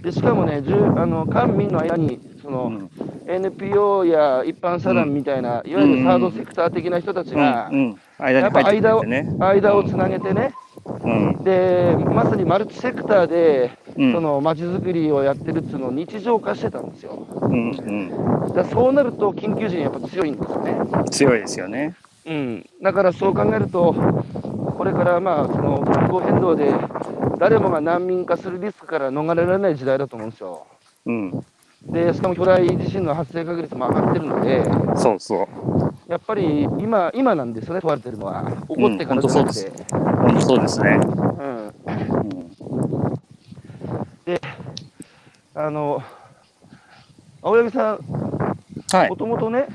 [0.00, 2.90] でしかもね、住あの官民の間にその、うん。
[3.24, 9.36] NPO や一般社団みたいな、いわゆるサードセクター的な人たちが、うんうん、間に入ってくれてね。
[9.38, 10.52] 間をつなげてね、
[10.84, 11.44] うん。
[11.44, 17.26] でまさにマルチセクターで、うんその街づくりをやってるっていうのを日常化してたんですよ。
[17.42, 20.76] うんうんだそうなると、緊急時にやっぱ強いんですよね。
[21.10, 21.94] 強いですよね。
[22.26, 23.94] うん、だからそう考えると、
[24.76, 26.72] これからまあその気候変動で、
[27.38, 30.66] 誰もが難民化するリスクから逃れられない時代だと思うんですよ。
[31.06, 31.44] うん
[31.86, 34.64] で、しかも巨大地震の発生確率も上がってるので、
[34.96, 35.48] そうそう。
[36.08, 38.44] やっぱり今今なんですよね、問われてるのは。
[38.68, 39.72] 起こってからじゃなくて。
[39.90, 41.00] 本当そうですね。
[41.02, 41.60] うんう
[42.38, 42.51] ん
[45.54, 46.02] あの
[47.42, 47.98] 青柳さん、
[48.92, 49.08] はい。
[49.08, 49.66] もともとね、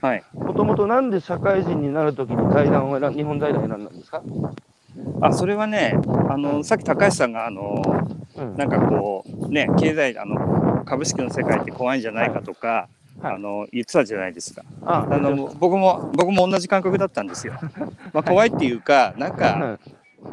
[0.00, 0.24] はい。
[0.34, 4.22] もともとなんで社会人になるときに財団を選ん日本財団を選んだんですか、
[5.20, 5.96] あそれはね
[6.28, 7.82] あのさっき高橋さんがあの
[8.36, 8.56] うん。
[8.56, 12.88] なんかこうね経済あの株式の世界って怖いんじゃないかとか、
[13.22, 13.34] はい。
[13.36, 14.62] あの言ってたじゃないですか。
[14.82, 17.54] ああの僕も僕も同じ感覚だったんですよ。
[18.12, 19.36] まあ怖いっていうかなんうん。
[19.36, 19.78] か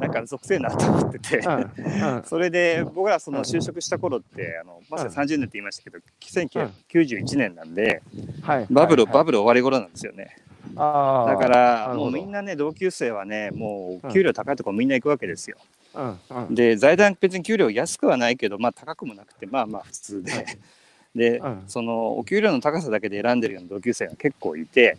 [0.01, 1.41] なんか属性なと思ってて。
[2.25, 8.01] それで僕らその就職した頃ってあのまさに30年って言いましたけど1991年なんで
[8.41, 10.35] はい、バブルはいバブル終わり頃なんですよね。
[10.73, 15.57] だから、もうみんなね、同級生はね、もう給料高いとこみんな行くわけですよ。
[15.93, 16.55] うんうん。
[16.55, 20.31] で、財団別に給料安くはないけど、まあ高くもなくて、まあまあ普通で。
[21.13, 21.63] で、うん。
[21.67, 24.97] そのお給料の高さだけで選んでるような同級生が結構いて、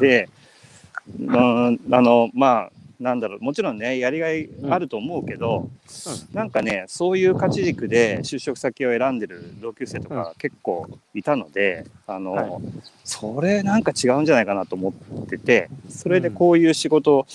[0.00, 0.28] で、
[1.20, 5.68] うん、あの、まあ、なんだろう、もちろんね、やりがいあると思うけど、
[6.32, 12.50] なんかね、そういう価値軸で就職先を選んでる同級生とか結構いたので、あの、はい。
[13.04, 14.92] それなんか違うんじゃないかなと思
[15.22, 17.26] ってて、それでこういう仕事を、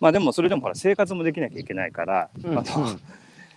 [0.00, 2.58] まあでもそれでもほら生活もできなきゃいけないから、うん。
[2.58, 2.98] あの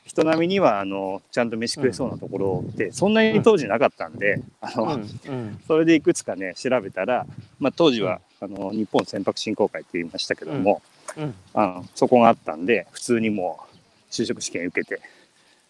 [0.04, 5.20] 人並みにはあのちゃんと飯食えそうなところってそんなに当時なかったんで、あの、うん。
[5.28, 5.60] うん。
[5.68, 7.26] それでいくつかね調べたら、
[7.60, 10.82] まあ、当時は、あの日本船舶振興会って言いましたけども、
[11.18, 11.36] うん。
[11.54, 15.02] あのそこがあったんで普通にもう就職試験受けて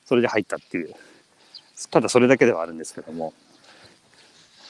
[0.06, 0.94] それで入ったっていう。
[1.90, 3.34] ただそれだけではあるんですけども。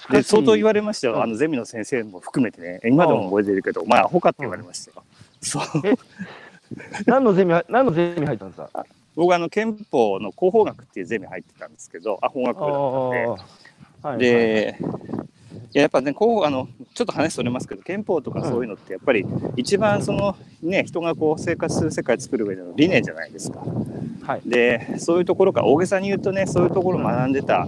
[0.09, 1.21] で相当言われましたよ、うん。
[1.23, 2.81] あのゼミの先生も含めてね。
[2.85, 5.03] 今でも覚えてるけどまあアホかって言われましたよ、
[5.41, 5.63] そう。
[7.05, 8.85] 何のゼミ何のゼミ入ったんですか？
[9.15, 13.37] 僕はあの憲法の広報学っていうゼミ入ってたんですけどあ法学部だっ
[14.01, 14.17] たんで。
[14.17, 14.83] はいで、い
[15.73, 23.63] ややっぱねこうあのちょっと話それますけど憲法とかそういうのってやっぱり一番そのね人がこう生活する世界作る上での理念じゃないですか。
[24.23, 24.41] はい。
[24.45, 27.67] でそういうところから大げさに言うとねそういうところを学んでた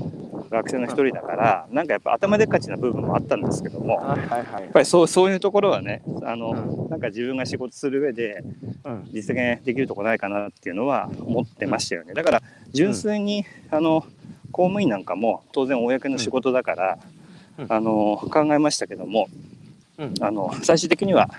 [0.49, 4.64] 学生の一人だからなんかやっぱ頭でっかちな部分もあったんですけどもはいはいはい。
[4.64, 8.43] やっぱりそうそういうところはねあの、うなんか自分が仕事する上で
[8.84, 9.10] うん。
[9.12, 12.14] 実現できるとこないかなっていうのは思ってましたよね。
[12.14, 12.41] だから
[12.74, 14.06] 純粋に、あの
[14.51, 17.12] 公務員なんかも当然公の仕事だから、うん
[17.70, 19.28] あの考えましたけども
[19.97, 20.14] うん。
[20.22, 21.30] あの最終的には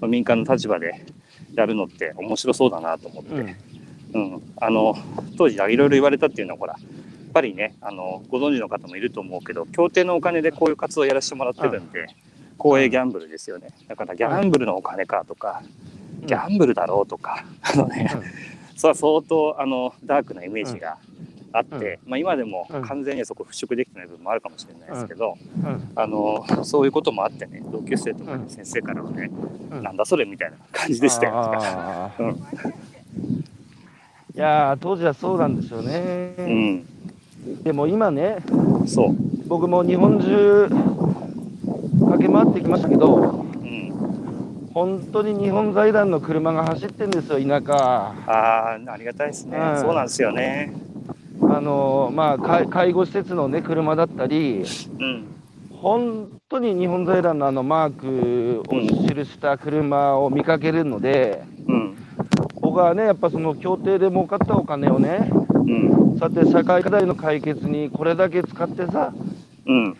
[0.00, 1.04] 民間の立場で
[1.54, 3.56] やるのって面白そうだなと思って、
[4.12, 4.32] うん。
[4.32, 4.42] うん。
[4.56, 4.96] あの
[5.36, 12.06] 当時いろいろ言われたっていうのはほらやっぱりねあのご存知の方もいると思うけど協定のお金でこういう活動をやらせてもらってるんで、
[12.56, 13.70] 公営ギャンブルですよね。
[13.88, 15.62] だからギャンブルのお金かとか、
[16.24, 18.08] ギャンブルだろうとかあのね、
[18.76, 20.98] それは相当あのダークなイメージが
[21.56, 25.92] あって、まあ、今でも完全にはそこ払拭できてない部分もあるかもしれないですけど、うん。
[25.94, 29.30] あのそういうこともあってね同級生とか先生からはね、
[29.70, 29.82] うん。
[29.82, 32.12] なんだそれみたいな感じでしたよ。
[32.18, 33.44] うん。
[34.34, 36.84] いやー当時はそうなんですよね、うん、
[37.62, 38.38] でも今ね
[38.84, 40.68] そう、僕も日本中
[42.10, 47.76] 駆け回ってきましたけどうん、本当に日本財団の車が走ってんですよ田舎。
[47.76, 49.80] ああありがたいですね、うん。
[49.80, 50.72] そうなんですよね。
[51.56, 54.64] あのまあ介介護施設のね車だったり
[54.98, 55.34] うん。
[55.84, 61.96] 本当に日本財団のあのマークを記した車を見かけるので、うん。
[62.62, 66.18] 僕はねやっぱその協定で儲かったお金をねうん。
[66.18, 69.12] そうやって社会課題の解決にこれだけ使ってさ
[69.66, 69.96] うん。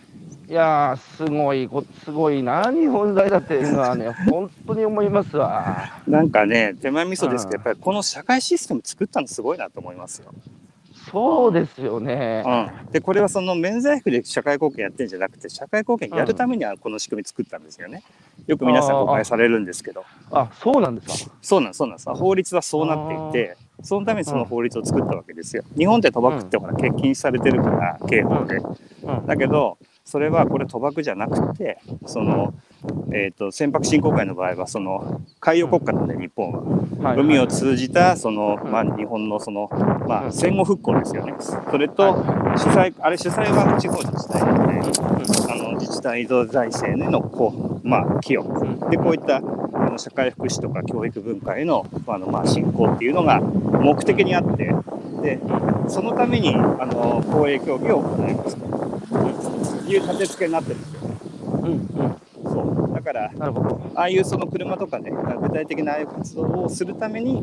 [0.49, 6.01] いやーすごいこすごいな日本財団っていうのはね 本当に思いますわ。
[6.07, 7.67] なんかね手前味噌ですけどうん。
[7.67, 10.33] やっぱりこの社会システム作ったのすごいなと思いますよ。
[11.15, 12.43] そうですよね。
[12.45, 18.03] うん、でこれはその免罪符で社会貢献やってるんじゃなくて社会貢献やるためにはこの仕組み作ったんですよね。
[18.47, 20.03] よく皆さん誤解されるんですけど。
[20.29, 21.35] あそうなんですか。
[21.41, 22.09] そうなんですそうなんです。
[22.09, 25.63] 法律はそうなっていてそのためにその法律を作ったわけですよ。
[25.77, 28.57] 日本って賭博ってほら欠禁されてるから刑法で。
[28.57, 29.25] うん。
[29.25, 32.53] だけどそれはこれ賭博じゃなくてその、
[33.13, 36.61] えー、と船舶振興会の場合はその海洋国家なんで日本は。
[36.61, 38.71] はい海を通じたその、うん。
[38.71, 39.69] まあ、日本のその、
[40.07, 40.33] まあ、うん。
[40.33, 41.35] 戦後復興ですよね。
[41.39, 44.73] それと主催あれ主催は地方自治体なので
[45.51, 48.47] あの自治体移動財政へのこう、まあ、寄与。
[48.47, 48.89] うん。
[48.89, 54.73] でこういったあの社会福祉とか教育文化へのあの、まあ、振興っていうのが目的にあって
[55.21, 55.39] で
[55.87, 61.04] そのためにあの公営競技を行いますという立て付けになってるんですよ。
[63.05, 63.31] から
[63.95, 67.41] ああいうその車とかね、具体的なああいう活動をするために、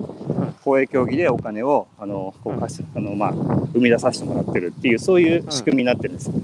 [0.64, 3.32] 公営競技でお金をあのこうあの、まあ、
[3.72, 6.34] 生み出させてもらってるっていう、そういう仕組みになってるんですよ。
[6.34, 6.38] う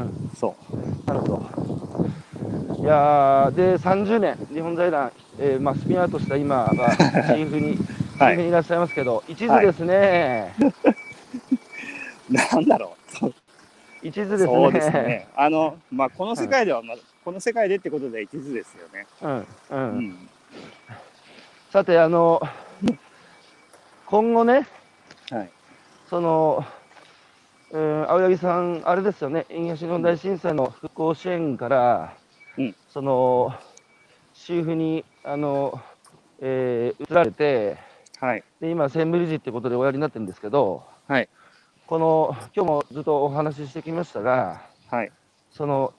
[0.00, 1.06] んそう。
[1.06, 1.68] なるほど。
[2.80, 6.94] いやーで30年、日本財団、えーまあ、スピンアウトした今は、
[7.26, 7.84] チーフに、チ
[8.18, 10.52] はいいらっしゃいますけど、一途ですね、
[12.30, 13.32] なんだろう。
[14.02, 14.46] 一途ですね。
[14.46, 15.26] そうですね。
[15.36, 16.96] あの、まあ、この世界では、まあ、
[17.28, 19.06] この世界でってことで一途ですよね。
[19.20, 20.28] うんう、うんん。
[21.70, 22.40] さて、あの、
[24.06, 24.66] 今後ね、
[25.30, 25.50] はい。
[26.08, 26.64] その、
[27.70, 32.16] うん、青柳さん、あれですよね、東日本大震災の復興支援から、
[32.56, 33.54] うんその、
[34.32, 35.78] チーフに、あの、
[36.40, 37.76] えー移られて、
[38.20, 38.44] はい。
[38.58, 41.28] で今、センブリッジってことでおやりになってるんですけど、はい。
[41.86, 45.12] この今日もずっとお話ししてきましたが、はい。
[45.50, 45.92] その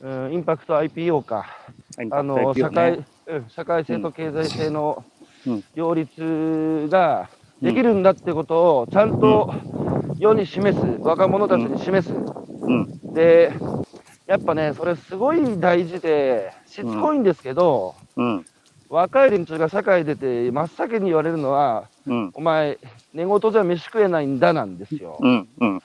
[0.00, 1.46] うん、インパクト IPO か、
[2.10, 5.04] あの、社 IPO 会ね、うん、社会性と経済性の
[5.46, 5.64] うん。
[5.74, 7.28] 両立が
[7.62, 9.52] できるんだってことをちゃんと
[10.18, 12.14] 世に示す、若者たちに示す。
[12.14, 13.52] うん、で、
[14.26, 18.46] やっぱね、それすごい大事で、しつこいんですけど、うん、
[18.88, 22.78] 若い連中が社会出て真っ先に言われるのは、うん、お前、
[23.14, 25.18] 寝言じゃ飯食えないんだなんですよ。
[25.20, 25.82] うん、うん、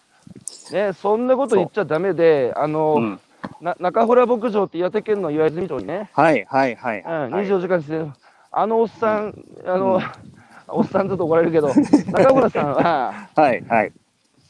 [0.71, 3.19] ね、そんなこと言っちゃダメで、あの、うん。
[3.61, 7.01] な中洞牧場って岩手県の岩泉町にね、はい、はい、はい。
[7.01, 7.45] うん、はい。
[7.45, 8.05] 24時間して、
[8.51, 9.33] あのおっさん、
[9.65, 10.01] あの、
[10.67, 11.69] おっさんちょっと怒られるけど、
[12.11, 13.91] 中村さんは、はい、はい。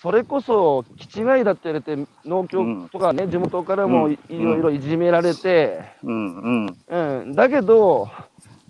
[0.04, 8.10] それこそ、気違いだって言われて、農協とかね、地元からもいいろいろいじめられて、うん、うん、うん、だけど、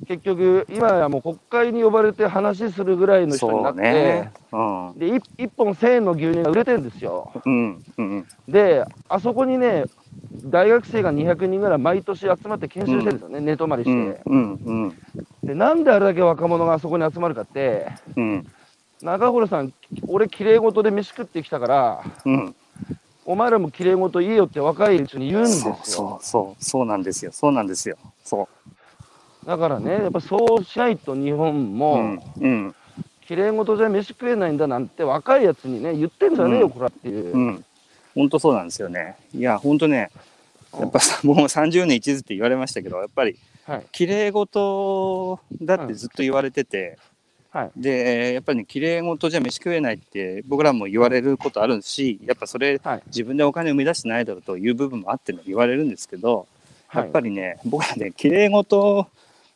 [0.08, 4.32] 結局、今はもう国会に呼ばれて話するぐらいの人になって、ね。
[4.52, 4.58] う
[4.96, 7.32] ん、で 1, 本1000円の牛乳が売れてるんですよ。
[7.46, 9.86] うん、うん、で、あそこにね、
[10.46, 14.98] 大学生が200人ぐらい毎年集まって研修してるんですよね、寝泊まりしうんて、、うん、うん、
[15.44, 18.48] で、なんであれだけ若者があそこに集まるかって、うん、
[19.02, 19.74] 中堀さん、
[20.08, 22.56] 俺、きれい事で飯食ってきたから、うん。
[23.26, 25.78] お前らもきれい事言えよって若い連中に言うんですよ。
[25.82, 27.32] そうそうそうそうなんですよ。
[27.32, 27.98] そうなんですよ。
[28.24, 28.50] そ
[29.46, 32.76] だからね、やっぱそうしないと日本うも、うんうん。
[33.26, 36.72] きれい事じゃ飯食えないんだなんて若いやつにね、言ってんじゃねえよ、うん。
[36.72, 37.64] こらっていう。
[38.16, 40.12] うん本当そうなんですよねいや本当ね
[40.80, 43.86] やっぱさもう30年一途って言われましたけどやっぱりはい。
[43.92, 46.98] 綺麗事だってずっと言われてて、
[47.52, 47.72] はい。
[47.78, 53.04] でやっぱりね綺麗事じゃ飯食えないって僕らも言われることあるしやっぱそれはい。
[53.08, 56.48] 自分でお金生み出してないだろうという部分もあっての言われるんですけど
[56.94, 59.08] やっぱり、りね、僕らね綺麗事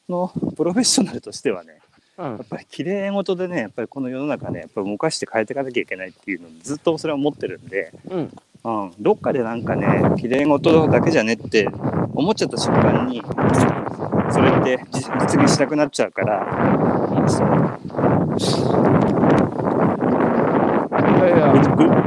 [0.09, 1.79] のプロフェッショナルとしてはね
[2.17, 8.33] うんやっぱり綺麗事でねやっぱりこの世の中ねやっぱり動かして変えていかなきゃいけないっていうのをずっとそれは思ってるんで、うん。
[8.63, 9.87] うん、どっかでなんかね
[10.17, 11.67] 綺麗事だけじゃねって
[12.13, 13.21] 思っちゃった瞬間に
[14.29, 17.47] それって実実現しなくなっちゃうからそう
[21.17, 21.51] いやいや、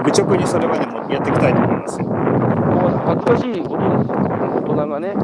[0.04, 2.06] 愚直にそれはねもうやっていきたいと思いますよ。
[2.06, 4.16] もう恥ずかしいことですよ。
[4.60, 5.14] 大人がね、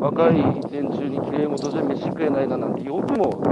[0.00, 0.36] 若い
[0.72, 3.42] 連中にきれい事じゃ飯食えないななんてよくも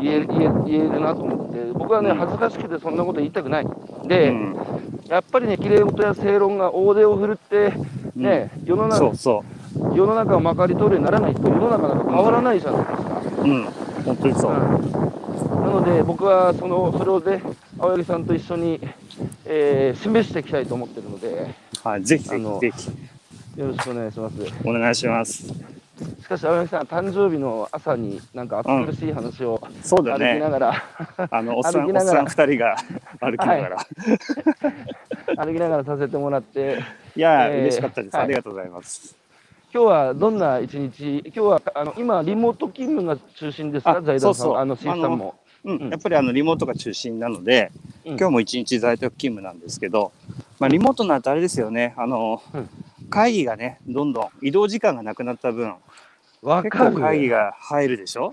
[0.00, 3.66] 言え言え言えるなと思って、僕はね、うん恥ずかしくてそんなこと言いたくない。
[4.06, 4.56] で、うん
[5.08, 7.72] やっぱりね、きれい事や正論が大手を振るって、
[8.14, 9.44] ね、世の中そうそ
[9.94, 13.22] 世の中をまかり通るようにならないと、世の中なんか変わらないじゃないですか。
[13.38, 13.64] う、うん、
[14.04, 14.52] 本当にそう。
[14.52, 15.18] うん
[15.68, 17.42] なので、僕はそのそれをね、
[17.78, 18.80] 青柳さんと一緒に、
[19.44, 21.54] えー示していきたいと思ってるので、
[21.84, 24.46] はい、ぜひぜひぜひよろしくお願いします。
[24.46, 25.52] しお願いします。
[26.28, 30.50] かし、青柳さん、誕生日の朝になんか暑苦しい話をそうだね歩きな。
[30.50, 30.84] がら、
[31.30, 32.76] あのおっさんおっさん二人が
[33.20, 33.86] 歩きながら。
[35.36, 36.82] 歩きながらさせてもらって、
[37.16, 37.58] いやー、え。
[37.58, 38.24] ー嬉しかったです、はい。
[38.24, 39.16] ありがとうございます。
[39.72, 45.34] 今日はどんな一日、今日はあの今、リモート勤務が中心ですか、あ財団さん、あの新さんも。
[45.64, 45.90] うんうん。
[45.90, 47.70] やっぱりあのリモートが中心なので、
[48.04, 48.16] うん。
[48.16, 50.12] 今日も一日在宅勤務なんですけど、
[50.58, 52.68] まあ、リモートになるとあれですよね、あの、うん。
[53.10, 55.76] 会議がね、どんどん移動時間がなくなった分、結
[56.42, 56.94] わかる。
[56.94, 58.32] 構会議が入るでしょ？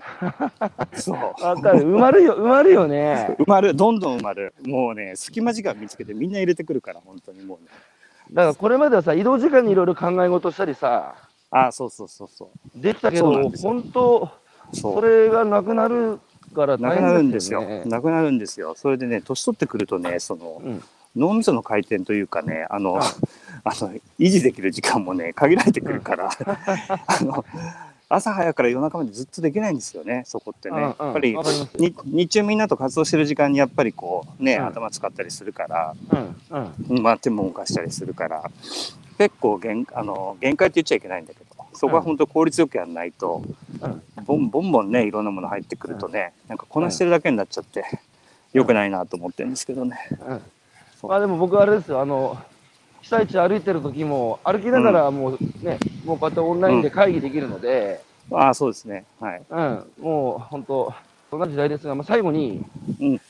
[0.94, 1.16] そう。
[1.44, 1.80] わかる。
[1.80, 3.36] 埋まるよ、埋まるよね。
[3.40, 4.54] 埋まる、どんどん埋まる。
[4.64, 7.68] もうね、隙間時間見つけてみんな入れてくるから、本当にもうね。
[8.32, 11.14] だからこれまではさ、移動時間にいろいろ考え事したりさ、
[11.50, 14.30] あ、そうそうそうそできたけど本当、
[14.72, 14.76] う。
[14.76, 14.92] そ。
[14.94, 16.18] そうれがなくなる
[16.54, 17.60] からなくなる大変んですよ。
[17.62, 17.82] ね。
[17.86, 18.74] なくなるんですよ。
[18.76, 20.82] それでね、年取ってくるとね、その、うん
[21.16, 23.04] 脳みその回転というかね、あの、はい
[23.64, 23.90] あの、
[24.20, 26.28] 維持できる時間もね、限られてくるから、
[27.06, 27.42] あの、
[28.08, 30.76] 朝早くから夜中までずっとできないんですよね、そこってね。
[30.76, 31.06] うんうん。
[31.06, 31.36] やっぱり
[32.04, 35.94] 日中みんなと活動してる時間にやっぱりこうね、うん頭使ったりするから、
[36.50, 37.02] うんうん。
[37.02, 38.50] まあ手も動かしたりするから、
[39.18, 43.42] 結構限あの限界って言っちゃいけないんだけど、そこは本当効率よくやらないと、
[43.80, 44.02] うん。
[44.24, 47.84] ボンボンボンね、いろんなもの入ってくるとね、なんかこなしてるだけになっちゃって、
[48.52, 49.98] 良くないなと思ってるんですけどね。
[51.02, 52.38] まあでも僕はあれですよ、あの、
[53.06, 58.02] 被災地歩いてる時も、歩きながらもうね、もうこうやってオンラインで会議できるので、
[58.32, 59.04] ああ、そうですね。
[59.20, 59.42] はい。
[59.48, 60.92] うん、もう本当、
[61.30, 62.64] そんな時代ですが、まあ、最後に、
[63.00, 63.20] うん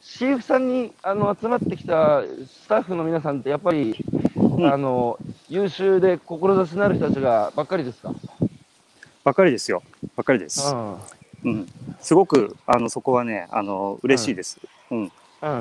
[0.00, 3.94] シーフさんにあの集まってきたスタッフの皆さんって、やっぱり、
[4.36, 5.18] んあの
[5.50, 8.14] 優秀で志のある人たちがばっかりですか、
[9.22, 9.82] ばっかりですよ。
[10.16, 10.74] ばっかりです。
[11.44, 11.66] うん。
[12.00, 14.58] すごく、あの、そこはね、あの、嬉しいです。
[14.90, 14.98] うん。
[14.98, 15.12] うんうん、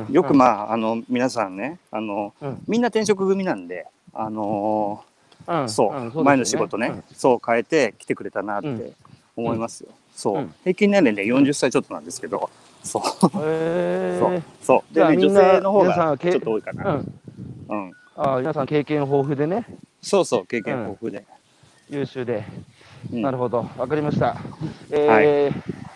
[0.10, 2.64] よくあ、まあ、あの、皆さんね、あの、うん。
[2.68, 5.04] みんな転職組なんで、あの
[5.68, 8.94] そう、前の仕事ね、そう変えて来てくれたなって
[9.36, 9.90] 思いますよ。
[10.16, 10.54] そう、うん。
[10.64, 12.50] 平均年齢ね、40歳ちょっとなんですけど、
[12.84, 13.30] そう、 そう。
[13.36, 14.94] ー、そう。
[14.94, 16.96] でね、女性の方がちょっと多いかな。
[16.96, 17.14] うん、
[17.70, 17.94] うん。
[18.16, 19.66] あ皆さん経験豊富でね、
[20.02, 21.24] そうそう、経験豊富で。
[21.90, 22.44] 優秀で、
[23.14, 23.22] うん。
[23.22, 24.36] なるほど、わかりました。
[24.92, 25.87] えー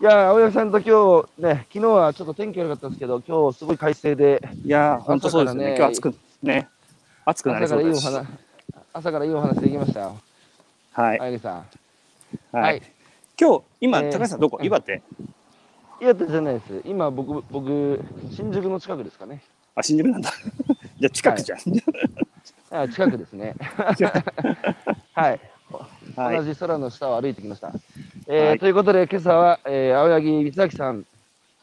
[0.00, 5.74] い、や、青柳さんと今日ね、昨日はちょっと天気悪かったんですけど、今日すごい快晴で、いやー、本当そうですよね。
[5.76, 6.68] 今日暑朝く、ね、
[7.24, 8.00] 暑くなり朝からいいお。
[8.00, 8.26] 話、
[8.92, 10.16] 朝からいいお話できましたよ、
[10.92, 11.20] はい。
[11.20, 11.54] 青柳さん。
[12.52, 12.82] ははいい。
[13.40, 14.58] 今日、今、えー高橋さんどこ？
[14.60, 15.02] うん岩手？
[16.00, 16.82] 岩手じゃないです。
[16.84, 19.42] 今、僕、僕、新宿の近くですかね。
[19.74, 20.30] あ、新宿なんだ。
[21.00, 21.58] じゃあ近くじゃん。
[22.70, 23.54] あ近くですね。
[25.14, 25.40] はい。
[26.16, 26.42] はい同。
[26.44, 27.72] じ空の下を歩いてきました。
[28.26, 31.04] えーはいということで、今朝は、えー青柳光明さん、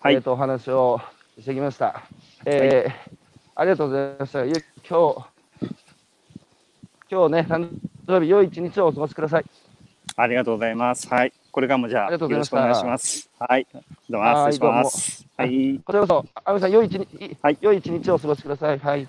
[0.02, 1.00] はいえーとお話を
[1.40, 2.04] してきました。
[2.46, 3.16] えー
[3.58, 4.44] ありがとうございました。
[4.46, 4.54] ゆ
[4.88, 5.26] 今日、
[7.10, 7.70] 今日ね、誕
[8.06, 9.46] 生日、良い一日をお過ごしください。
[10.18, 11.08] ありがとうございます。
[11.08, 11.34] はい。
[11.52, 13.30] これからもじゃあ、ありがとうございまよろしくお願いします。
[13.40, 13.68] はい。
[14.10, 15.26] どうも、失礼します。
[15.38, 15.80] はい。
[15.86, 18.80] こちらこそ、青柳さん、良い一日、はい良い一日をお過ごしください。
[18.80, 19.08] はい。